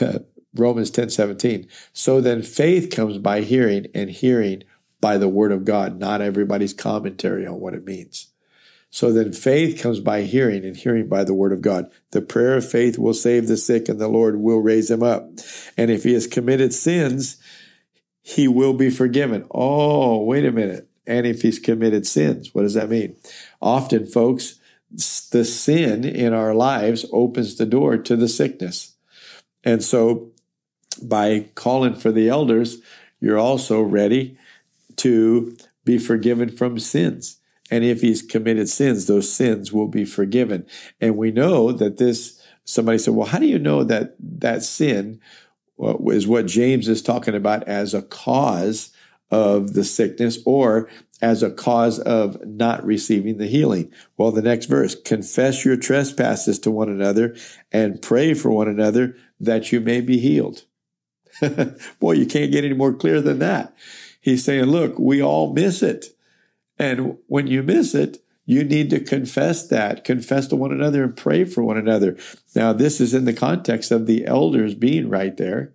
Romans 0.54 0.90
10 0.90 1.10
17. 1.10 1.68
So 1.92 2.20
then 2.20 2.42
faith 2.42 2.90
comes 2.90 3.18
by 3.18 3.40
hearing 3.40 3.88
and 3.94 4.10
hearing 4.10 4.62
by 5.00 5.18
the 5.18 5.28
word 5.28 5.52
of 5.52 5.64
God, 5.64 5.98
not 5.98 6.20
everybody's 6.20 6.72
commentary 6.72 7.46
on 7.46 7.60
what 7.60 7.74
it 7.74 7.84
means. 7.84 8.28
So 8.90 9.12
then 9.12 9.32
faith 9.32 9.82
comes 9.82 10.00
by 10.00 10.22
hearing 10.22 10.64
and 10.64 10.76
hearing 10.76 11.08
by 11.08 11.24
the 11.24 11.34
word 11.34 11.52
of 11.52 11.60
God. 11.60 11.90
The 12.12 12.22
prayer 12.22 12.56
of 12.56 12.68
faith 12.68 12.98
will 12.98 13.14
save 13.14 13.46
the 13.46 13.56
sick 13.56 13.88
and 13.88 14.00
the 14.00 14.08
Lord 14.08 14.40
will 14.40 14.60
raise 14.60 14.90
him 14.90 15.02
up. 15.02 15.28
And 15.76 15.90
if 15.90 16.04
he 16.04 16.14
has 16.14 16.26
committed 16.26 16.72
sins, 16.72 17.36
he 18.22 18.48
will 18.48 18.72
be 18.72 18.90
forgiven. 18.90 19.46
Oh, 19.50 20.22
wait 20.22 20.44
a 20.44 20.52
minute. 20.52 20.88
And 21.06 21.26
if 21.26 21.42
he's 21.42 21.58
committed 21.58 22.06
sins, 22.06 22.54
what 22.54 22.62
does 22.62 22.74
that 22.74 22.88
mean? 22.88 23.16
Often, 23.60 24.06
folks, 24.06 24.58
the 24.90 25.44
sin 25.44 26.04
in 26.04 26.32
our 26.32 26.54
lives 26.54 27.04
opens 27.12 27.56
the 27.56 27.66
door 27.66 27.98
to 27.98 28.16
the 28.16 28.28
sickness. 28.28 28.94
And 29.62 29.82
so 29.84 30.32
by 31.02 31.48
calling 31.54 31.94
for 31.94 32.12
the 32.12 32.28
elders, 32.28 32.78
you're 33.20 33.38
also 33.38 33.82
ready 33.82 34.38
to 34.96 35.56
be 35.84 35.98
forgiven 35.98 36.50
from 36.50 36.78
sins. 36.78 37.38
And 37.70 37.84
if 37.84 38.00
he's 38.00 38.22
committed 38.22 38.68
sins, 38.68 39.06
those 39.06 39.32
sins 39.32 39.72
will 39.72 39.88
be 39.88 40.04
forgiven. 40.04 40.66
And 41.00 41.16
we 41.16 41.32
know 41.32 41.72
that 41.72 41.96
this, 41.96 42.40
somebody 42.64 42.98
said, 42.98 43.14
well, 43.14 43.26
how 43.26 43.38
do 43.38 43.46
you 43.46 43.58
know 43.58 43.84
that 43.84 44.14
that 44.20 44.62
sin 44.62 45.20
uh, 45.82 45.96
is 46.06 46.26
what 46.26 46.46
James 46.46 46.88
is 46.88 47.02
talking 47.02 47.34
about 47.34 47.64
as 47.64 47.92
a 47.92 48.02
cause 48.02 48.92
of 49.30 49.72
the 49.72 49.84
sickness 49.84 50.38
or 50.46 50.88
as 51.20 51.42
a 51.42 51.50
cause 51.50 51.98
of 51.98 52.44
not 52.46 52.84
receiving 52.84 53.38
the 53.38 53.48
healing? 53.48 53.90
Well, 54.16 54.30
the 54.30 54.42
next 54.42 54.66
verse, 54.66 54.94
confess 54.94 55.64
your 55.64 55.76
trespasses 55.76 56.58
to 56.60 56.70
one 56.70 56.88
another 56.88 57.36
and 57.72 58.00
pray 58.00 58.34
for 58.34 58.50
one 58.50 58.68
another 58.68 59.16
that 59.40 59.72
you 59.72 59.80
may 59.80 60.00
be 60.00 60.18
healed. 60.18 60.64
Boy, 62.00 62.12
you 62.12 62.26
can't 62.26 62.52
get 62.52 62.64
any 62.64 62.74
more 62.74 62.92
clear 62.92 63.20
than 63.20 63.40
that. 63.40 63.74
He's 64.26 64.42
saying, 64.42 64.64
look, 64.64 64.98
we 64.98 65.22
all 65.22 65.52
miss 65.52 65.84
it. 65.84 66.06
And 66.80 67.16
when 67.28 67.46
you 67.46 67.62
miss 67.62 67.94
it, 67.94 68.18
you 68.44 68.64
need 68.64 68.90
to 68.90 68.98
confess 68.98 69.68
that, 69.68 70.02
confess 70.02 70.48
to 70.48 70.56
one 70.56 70.72
another 70.72 71.04
and 71.04 71.16
pray 71.16 71.44
for 71.44 71.62
one 71.62 71.76
another. 71.76 72.16
Now, 72.52 72.72
this 72.72 73.00
is 73.00 73.14
in 73.14 73.24
the 73.24 73.32
context 73.32 73.92
of 73.92 74.06
the 74.06 74.26
elders 74.26 74.74
being 74.74 75.08
right 75.08 75.36
there 75.36 75.74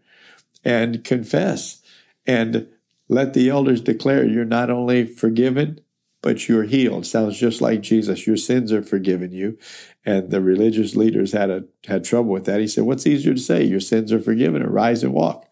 and 0.65 1.01
confess 1.05 1.81
and 2.27 2.67
let 3.07 3.33
the 3.33 3.49
elders 3.49 3.79
declare 3.79 4.25
you're 4.25 4.43
not 4.43 4.69
only 4.69 5.05
forgiven, 5.05 5.79
but 6.21 6.49
you're 6.49 6.65
healed. 6.65 7.05
Sounds 7.05 7.39
just 7.39 7.61
like 7.61 7.79
Jesus. 7.79 8.27
Your 8.27 8.35
sins 8.35 8.73
are 8.73 8.83
forgiven 8.83 9.31
you. 9.31 9.57
And 10.05 10.29
the 10.29 10.41
religious 10.41 10.97
leaders 10.97 11.31
had 11.31 11.49
a, 11.49 11.63
had 11.87 12.03
trouble 12.03 12.31
with 12.31 12.43
that. 12.47 12.59
He 12.59 12.67
said, 12.67 12.83
What's 12.83 13.07
easier 13.07 13.33
to 13.33 13.39
say? 13.39 13.63
Your 13.63 13.79
sins 13.79 14.11
are 14.11 14.19
forgiven, 14.19 14.61
or 14.61 14.69
rise 14.69 15.05
and 15.05 15.13
walk 15.13 15.47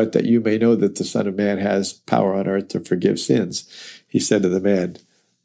but 0.00 0.12
that 0.12 0.24
you 0.24 0.40
may 0.40 0.56
know 0.56 0.74
that 0.74 0.94
the 0.94 1.04
Son 1.04 1.26
of 1.26 1.36
Man 1.36 1.58
has 1.58 1.92
power 1.92 2.32
on 2.32 2.48
earth 2.48 2.68
to 2.68 2.80
forgive 2.80 3.20
sins. 3.20 3.68
He 4.08 4.18
said 4.18 4.42
to 4.42 4.48
the 4.48 4.58
man, 4.58 4.96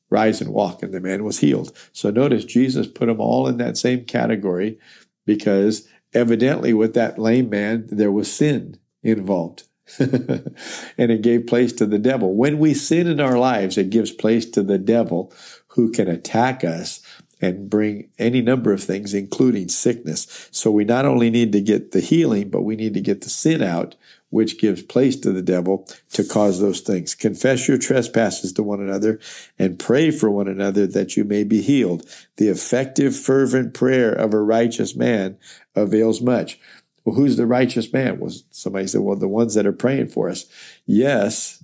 Rise 0.09 0.39
and 0.39 0.53
walk, 0.53 0.81
and 0.81 0.93
the 0.93 1.01
man 1.01 1.25
was 1.25 1.39
healed. 1.39 1.75
So 1.91 2.09
notice 2.09 2.45
Jesus 2.45 2.87
put 2.87 3.07
them 3.07 3.19
all 3.19 3.49
in 3.49 3.57
that 3.57 3.75
same 3.75 4.05
category 4.05 4.79
because 5.25 5.89
evidently 6.13 6.71
with 6.71 6.93
that 6.93 7.19
lame 7.19 7.49
man, 7.49 7.85
there 7.89 8.13
was 8.13 8.31
sin 8.31 8.79
involved. 9.03 9.67
and 9.99 10.55
it 10.97 11.21
gave 11.21 11.47
place 11.47 11.73
to 11.73 11.85
the 11.85 11.99
devil. 11.99 12.33
When 12.33 12.57
we 12.57 12.73
sin 12.73 13.07
in 13.07 13.19
our 13.19 13.37
lives, 13.37 13.77
it 13.77 13.89
gives 13.89 14.11
place 14.11 14.49
to 14.51 14.63
the 14.63 14.77
devil 14.77 15.33
who 15.67 15.91
can 15.91 16.07
attack 16.07 16.63
us 16.63 17.01
and 17.41 17.69
bring 17.69 18.09
any 18.17 18.41
number 18.41 18.71
of 18.71 18.83
things, 18.83 19.13
including 19.13 19.67
sickness. 19.67 20.49
So 20.51 20.71
we 20.71 20.85
not 20.85 21.05
only 21.05 21.29
need 21.29 21.51
to 21.51 21.61
get 21.61 21.91
the 21.91 21.99
healing, 21.99 22.49
but 22.49 22.61
we 22.61 22.75
need 22.75 22.93
to 22.93 23.01
get 23.01 23.21
the 23.21 23.29
sin 23.29 23.61
out 23.61 23.95
which 24.29 24.59
gives 24.59 24.81
place 24.81 25.15
to 25.15 25.31
the 25.31 25.41
devil 25.41 25.87
to 26.11 26.23
cause 26.23 26.59
those 26.59 26.81
things. 26.81 27.15
Confess 27.15 27.67
your 27.67 27.77
trespasses 27.77 28.51
to 28.53 28.63
one 28.63 28.81
another 28.81 29.19
and 29.57 29.79
pray 29.79 30.11
for 30.11 30.29
one 30.29 30.47
another 30.47 30.87
that 30.87 31.15
you 31.15 31.23
may 31.23 31.43
be 31.43 31.61
healed. 31.61 32.05
The 32.37 32.49
effective, 32.49 33.15
fervent 33.15 33.73
prayer 33.73 34.11
of 34.11 34.33
a 34.33 34.41
righteous 34.41 34.95
man 34.95 35.37
avails 35.75 36.21
much. 36.21 36.59
Well, 37.05 37.15
who's 37.15 37.37
the 37.37 37.45
righteous 37.45 37.93
man? 37.93 38.19
Well, 38.19 38.33
somebody 38.49 38.87
said, 38.87 39.01
well, 39.01 39.15
the 39.15 39.27
ones 39.27 39.53
that 39.53 39.67
are 39.67 39.71
praying 39.71 40.09
for 40.09 40.29
us. 40.29 40.45
Yes. 40.85 41.63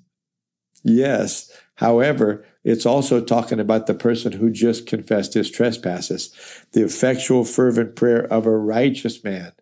Yes. 0.83 1.51
However, 1.75 2.45
it's 2.63 2.85
also 2.85 3.23
talking 3.23 3.59
about 3.59 3.87
the 3.87 3.95
person 3.95 4.33
who 4.33 4.51
just 4.51 4.85
confessed 4.85 5.33
his 5.33 5.49
trespasses. 5.49 6.31
The 6.73 6.83
effectual, 6.83 7.43
fervent 7.43 7.95
prayer 7.95 8.23
of 8.31 8.45
a 8.45 8.55
righteous 8.55 9.23
man. 9.23 9.53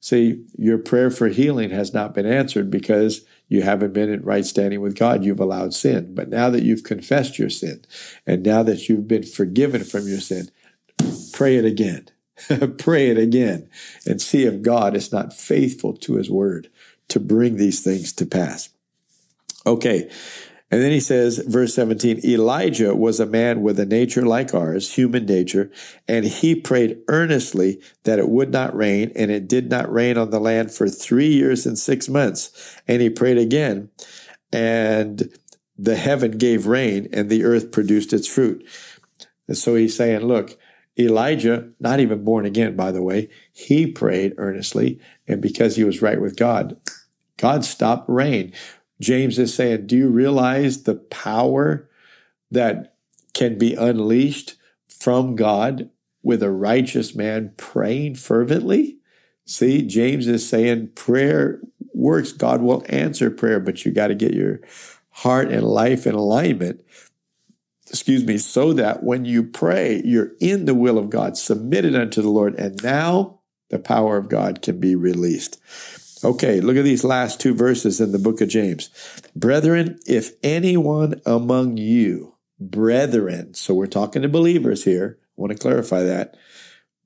See, 0.00 0.44
your 0.56 0.78
prayer 0.78 1.10
for 1.10 1.28
healing 1.28 1.70
has 1.70 1.92
not 1.92 2.14
been 2.14 2.24
answered 2.24 2.70
because 2.70 3.24
you 3.48 3.62
haven't 3.62 3.92
been 3.92 4.10
in 4.10 4.22
right 4.22 4.46
standing 4.46 4.80
with 4.80 4.96
God. 4.96 5.24
You've 5.24 5.40
allowed 5.40 5.74
sin. 5.74 6.14
But 6.14 6.30
now 6.30 6.48
that 6.50 6.62
you've 6.62 6.84
confessed 6.84 7.38
your 7.38 7.50
sin 7.50 7.84
and 8.26 8.42
now 8.42 8.62
that 8.62 8.88
you've 8.88 9.06
been 9.06 9.24
forgiven 9.24 9.84
from 9.84 10.08
your 10.08 10.20
sin, 10.20 10.50
pray 11.32 11.56
it 11.56 11.66
again. 11.66 12.08
pray 12.78 13.10
it 13.10 13.18
again 13.18 13.68
and 14.06 14.22
see 14.22 14.44
if 14.44 14.62
God 14.62 14.96
is 14.96 15.12
not 15.12 15.34
faithful 15.34 15.92
to 15.98 16.14
his 16.14 16.30
word 16.30 16.70
to 17.08 17.20
bring 17.20 17.56
these 17.56 17.82
things 17.82 18.12
to 18.14 18.24
pass. 18.24 18.70
Okay. 19.66 20.10
And 20.70 20.80
then 20.80 20.92
he 20.92 21.00
says, 21.00 21.38
verse 21.38 21.74
17, 21.74 22.20
Elijah 22.24 22.94
was 22.94 23.18
a 23.18 23.26
man 23.26 23.60
with 23.60 23.80
a 23.80 23.86
nature 23.86 24.22
like 24.22 24.54
ours, 24.54 24.94
human 24.94 25.26
nature, 25.26 25.70
and 26.06 26.24
he 26.24 26.54
prayed 26.54 26.98
earnestly 27.08 27.80
that 28.04 28.20
it 28.20 28.28
would 28.28 28.52
not 28.52 28.76
rain, 28.76 29.10
and 29.16 29.32
it 29.32 29.48
did 29.48 29.68
not 29.68 29.92
rain 29.92 30.16
on 30.16 30.30
the 30.30 30.38
land 30.38 30.70
for 30.70 30.88
three 30.88 31.32
years 31.32 31.66
and 31.66 31.76
six 31.76 32.08
months. 32.08 32.80
And 32.86 33.02
he 33.02 33.10
prayed 33.10 33.38
again, 33.38 33.90
and 34.52 35.28
the 35.76 35.96
heaven 35.96 36.38
gave 36.38 36.66
rain, 36.66 37.08
and 37.12 37.28
the 37.28 37.44
earth 37.44 37.72
produced 37.72 38.12
its 38.12 38.28
fruit. 38.28 38.64
And 39.48 39.58
so 39.58 39.74
he's 39.74 39.96
saying, 39.96 40.20
look, 40.20 40.56
Elijah, 40.96 41.70
not 41.80 41.98
even 41.98 42.22
born 42.22 42.46
again, 42.46 42.76
by 42.76 42.92
the 42.92 43.02
way, 43.02 43.28
he 43.52 43.88
prayed 43.88 44.34
earnestly, 44.36 45.00
and 45.26 45.40
because 45.40 45.74
he 45.74 45.82
was 45.82 46.02
right 46.02 46.20
with 46.20 46.36
God, 46.36 46.76
God 47.38 47.64
stopped 47.64 48.08
rain. 48.08 48.52
James 49.00 49.38
is 49.38 49.54
saying, 49.54 49.86
Do 49.86 49.96
you 49.96 50.08
realize 50.08 50.82
the 50.82 50.94
power 50.94 51.88
that 52.50 52.94
can 53.32 53.58
be 53.58 53.74
unleashed 53.74 54.56
from 54.88 55.36
God 55.36 55.90
with 56.22 56.42
a 56.42 56.50
righteous 56.50 57.14
man 57.14 57.54
praying 57.56 58.16
fervently? 58.16 58.98
See, 59.46 59.82
James 59.82 60.28
is 60.28 60.48
saying 60.48 60.90
prayer 60.94 61.60
works. 61.94 62.32
God 62.32 62.60
will 62.62 62.84
answer 62.88 63.30
prayer, 63.30 63.58
but 63.58 63.84
you 63.84 63.92
got 63.92 64.08
to 64.08 64.14
get 64.14 64.34
your 64.34 64.60
heart 65.10 65.50
and 65.50 65.64
life 65.64 66.06
in 66.06 66.14
alignment. 66.14 66.84
Excuse 67.88 68.24
me, 68.24 68.38
so 68.38 68.72
that 68.74 69.02
when 69.02 69.24
you 69.24 69.42
pray, 69.42 70.00
you're 70.04 70.32
in 70.40 70.66
the 70.66 70.74
will 70.74 70.98
of 70.98 71.10
God, 71.10 71.36
submitted 71.36 71.96
unto 71.96 72.22
the 72.22 72.28
Lord, 72.28 72.54
and 72.54 72.80
now 72.84 73.40
the 73.70 73.80
power 73.80 74.16
of 74.16 74.28
God 74.28 74.62
can 74.62 74.78
be 74.78 74.94
released. 74.94 75.58
Okay, 76.22 76.60
look 76.60 76.76
at 76.76 76.84
these 76.84 77.04
last 77.04 77.40
two 77.40 77.54
verses 77.54 77.98
in 77.98 78.12
the 78.12 78.18
book 78.18 78.42
of 78.42 78.48
James. 78.48 78.90
Brethren, 79.34 79.98
if 80.06 80.32
anyone 80.42 81.20
among 81.24 81.78
you, 81.78 82.34
brethren, 82.58 83.54
so 83.54 83.72
we're 83.72 83.86
talking 83.86 84.20
to 84.20 84.28
believers 84.28 84.84
here, 84.84 85.18
I 85.22 85.40
want 85.40 85.52
to 85.52 85.58
clarify 85.58 86.02
that. 86.02 86.36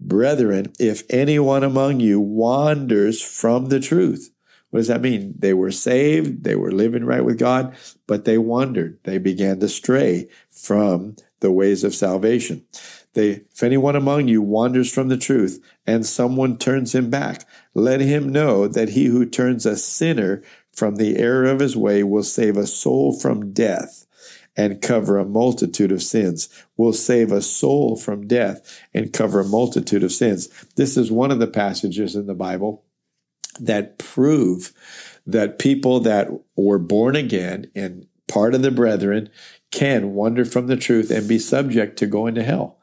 Brethren, 0.01 0.73
if 0.81 1.05
anyone 1.11 1.63
among 1.63 2.01
you 2.01 2.21
wanders 2.21 3.23
from 3.23 3.67
the 3.67 3.79
truth, 3.79 4.33
what 4.71 4.81
does 4.81 4.89
that 4.89 5.01
mean? 5.01 5.35
They 5.39 5.55
were 5.55 5.71
saved, 5.71 6.43
they 6.43 6.57
were 6.57 6.73
living 6.73 7.05
right 7.05 7.25
with 7.25 7.39
God, 7.39 7.77
but 8.09 8.25
they 8.25 8.39
wandered. 8.39 8.99
They 9.05 9.19
began 9.19 9.61
to 9.61 9.69
stray 9.69 10.29
from 10.51 11.15
the 11.39 11.53
ways 11.53 11.85
of 11.85 11.95
salvation. 11.95 12.67
They, 13.15 13.45
if 13.53 13.63
anyone 13.63 13.97
among 13.97 14.29
you 14.29 14.43
wanders 14.43 14.93
from 14.93 15.09
the 15.09 15.17
truth 15.17 15.65
and 15.87 16.05
someone 16.05 16.59
turns 16.59 16.95
him 16.95 17.11
back, 17.11 17.47
let 17.73 18.01
him 18.01 18.29
know 18.29 18.69
that 18.69 18.91
he 18.91 19.07
who 19.07 19.25
turns 19.25 19.65
a 19.65 19.77
sinner 19.77 20.43
from 20.73 20.97
the 20.97 21.17
error 21.17 21.45
of 21.45 21.61
his 21.61 21.77
way 21.77 22.03
will 22.03 22.25
save 22.25 22.57
a 22.57 22.67
soul 22.67 23.19
from 23.19 23.53
death 23.53 24.07
and 24.57 24.83
cover 24.83 25.19
a 25.19 25.25
multitude 25.25 25.93
of 25.93 26.03
sins. 26.03 26.49
Will 26.77 26.93
save 26.93 27.33
a 27.33 27.43
soul 27.43 27.97
from 27.97 28.27
death 28.27 28.83
and 28.93 29.13
cover 29.13 29.41
a 29.41 29.45
multitude 29.45 30.03
of 30.03 30.13
sins. 30.13 30.49
This 30.77 30.97
is 30.97 31.11
one 31.11 31.31
of 31.31 31.39
the 31.39 31.47
passages 31.47 32.17
in 32.17 32.27
the 32.27 32.35
Bible 32.35 32.85
that 33.61 33.99
prove 33.99 34.73
that 35.27 35.59
people 35.59 36.01
that 36.01 36.29
were 36.57 36.79
born 36.79 37.17
again 37.17 37.71
and 37.75 38.07
part 38.27 38.55
of 38.55 38.63
the 38.63 38.71
brethren 38.71 39.29
can 39.71 40.15
wander 40.15 40.45
from 40.45 40.67
the 40.67 40.77
truth 40.77 41.11
and 41.11 41.29
be 41.29 41.39
subject 41.39 41.97
to 41.99 42.07
going 42.07 42.35
to 42.35 42.43
hell. 42.43 42.79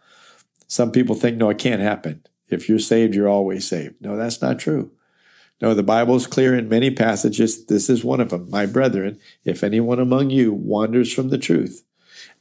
Some 0.72 0.94
people 0.94 1.16
think, 1.16 1.36
no, 1.36 1.50
it 1.50 1.58
can't 1.58 1.82
happen. 1.82 2.26
If 2.48 2.70
you're 2.70 2.80
saved, 2.80 3.14
you're 3.14 3.28
always 3.28 3.68
saved. 3.68 3.96
No, 4.00 4.16
that's 4.16 4.42
not 4.42 4.58
true. 4.58 4.92
No, 5.62 5.74
the 5.74 5.84
Bible 5.84 6.16
is 6.16 6.28
clear 6.28 6.56
in 6.58 6.70
many 6.70 6.90
passages. 6.90 7.66
This 7.66 7.90
is 7.90 8.06
one 8.06 8.22
of 8.22 8.30
them. 8.30 8.50
My 8.50 8.66
brethren, 8.66 9.20
if 9.44 9.66
anyone 9.66 10.00
among 10.00 10.30
you 10.30 10.54
wanders 10.54 11.12
from 11.12 11.28
the 11.28 11.38
truth 11.38 11.84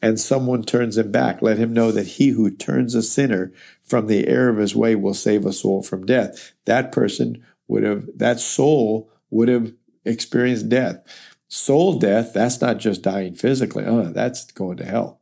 and 0.00 0.20
someone 0.20 0.62
turns 0.62 0.96
him 0.96 1.10
back, 1.10 1.42
let 1.42 1.58
him 1.58 1.72
know 1.72 1.90
that 1.90 2.06
he 2.06 2.28
who 2.28 2.52
turns 2.52 2.94
a 2.94 3.02
sinner 3.02 3.52
from 3.82 4.06
the 4.06 4.28
error 4.28 4.50
of 4.50 4.58
his 4.58 4.76
way 4.76 4.94
will 4.94 5.12
save 5.12 5.44
a 5.44 5.52
soul 5.52 5.82
from 5.82 6.06
death. 6.06 6.52
That 6.66 6.92
person 6.92 7.44
would 7.66 7.82
have, 7.82 8.06
that 8.14 8.38
soul 8.38 9.10
would 9.30 9.48
have 9.48 9.72
experienced 10.04 10.68
death. 10.68 11.02
Soul 11.48 11.98
death, 11.98 12.32
that's 12.32 12.60
not 12.60 12.78
just 12.78 13.02
dying 13.02 13.34
physically. 13.34 13.84
Uh, 13.84 14.12
that's 14.12 14.52
going 14.52 14.76
to 14.76 14.84
hell. 14.84 15.19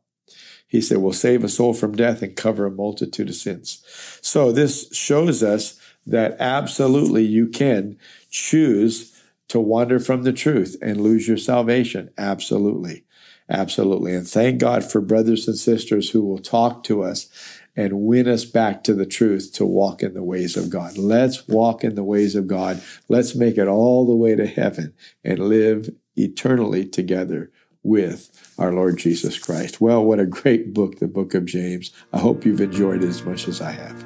He 0.69 0.81
said, 0.81 0.99
will 0.99 1.13
save 1.13 1.43
a 1.43 1.49
soul 1.49 1.73
from 1.73 1.95
death 1.95 2.21
and 2.21 2.35
cover 2.35 2.67
a 2.67 2.71
multitude 2.71 3.29
of 3.29 3.35
sins. 3.35 3.83
So 4.21 4.51
this 4.51 4.95
shows 4.95 5.43
us 5.43 5.81
that 6.05 6.37
absolutely 6.39 7.25
you 7.25 7.47
can 7.47 7.97
choose 8.29 9.19
to 9.49 9.59
wander 9.59 9.99
from 9.99 10.23
the 10.23 10.31
truth 10.31 10.77
and 10.81 11.01
lose 11.01 11.27
your 11.27 11.37
salvation. 11.37 12.11
Absolutely. 12.17 13.03
Absolutely. 13.49 14.13
And 14.13 14.27
thank 14.27 14.61
God 14.61 14.83
for 14.83 15.01
brothers 15.01 15.47
and 15.47 15.57
sisters 15.57 16.11
who 16.11 16.21
will 16.21 16.37
talk 16.37 16.83
to 16.83 17.01
us 17.01 17.27
and 17.75 18.01
win 18.01 18.27
us 18.27 18.45
back 18.45 18.83
to 18.83 18.93
the 18.93 19.07
truth 19.07 19.51
to 19.53 19.65
walk 19.65 20.03
in 20.03 20.13
the 20.13 20.23
ways 20.23 20.55
of 20.55 20.69
God. 20.69 20.97
Let's 20.97 21.47
walk 21.47 21.83
in 21.83 21.95
the 21.95 22.03
ways 22.03 22.35
of 22.35 22.45
God. 22.45 22.81
Let's 23.07 23.33
make 23.33 23.57
it 23.57 23.67
all 23.67 24.05
the 24.05 24.15
way 24.15 24.35
to 24.35 24.45
heaven 24.45 24.93
and 25.23 25.39
live 25.39 25.89
eternally 26.15 26.85
together 26.85 27.51
with 27.83 28.53
our 28.57 28.73
Lord 28.73 28.97
Jesus 28.97 29.39
Christ. 29.39 29.79
Well, 29.79 30.03
what 30.03 30.19
a 30.19 30.25
great 30.25 30.73
book, 30.73 30.99
the 30.99 31.07
book 31.07 31.33
of 31.33 31.45
James. 31.45 31.91
I 32.13 32.19
hope 32.19 32.45
you've 32.45 32.61
enjoyed 32.61 33.03
it 33.03 33.07
as 33.07 33.23
much 33.23 33.47
as 33.47 33.61
I 33.61 33.71
have. 33.71 34.05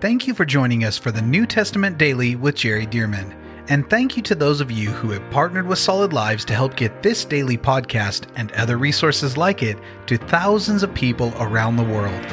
Thank 0.00 0.26
you 0.26 0.34
for 0.34 0.44
joining 0.44 0.84
us 0.84 0.98
for 0.98 1.10
the 1.10 1.22
New 1.22 1.46
Testament 1.46 1.98
Daily 1.98 2.36
with 2.36 2.54
Jerry 2.54 2.86
Dirmann. 2.86 3.34
And 3.68 3.90
thank 3.90 4.16
you 4.16 4.22
to 4.22 4.36
those 4.36 4.60
of 4.60 4.70
you 4.70 4.90
who 4.90 5.10
have 5.10 5.28
partnered 5.30 5.66
with 5.66 5.80
Solid 5.80 6.12
Lives 6.12 6.44
to 6.44 6.54
help 6.54 6.76
get 6.76 7.02
this 7.02 7.24
daily 7.24 7.58
podcast 7.58 8.28
and 8.36 8.52
other 8.52 8.76
resources 8.76 9.36
like 9.36 9.60
it 9.62 9.76
to 10.06 10.16
thousands 10.16 10.84
of 10.84 10.94
people 10.94 11.34
around 11.40 11.74
the 11.76 11.82
world. 11.82 12.24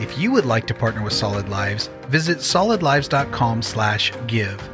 If 0.00 0.18
you 0.18 0.32
would 0.32 0.44
like 0.44 0.66
to 0.66 0.74
partner 0.74 1.02
with 1.02 1.14
Solid 1.14 1.48
Lives, 1.48 1.88
visit 2.08 2.38
solidlives.com/give. 2.38 4.73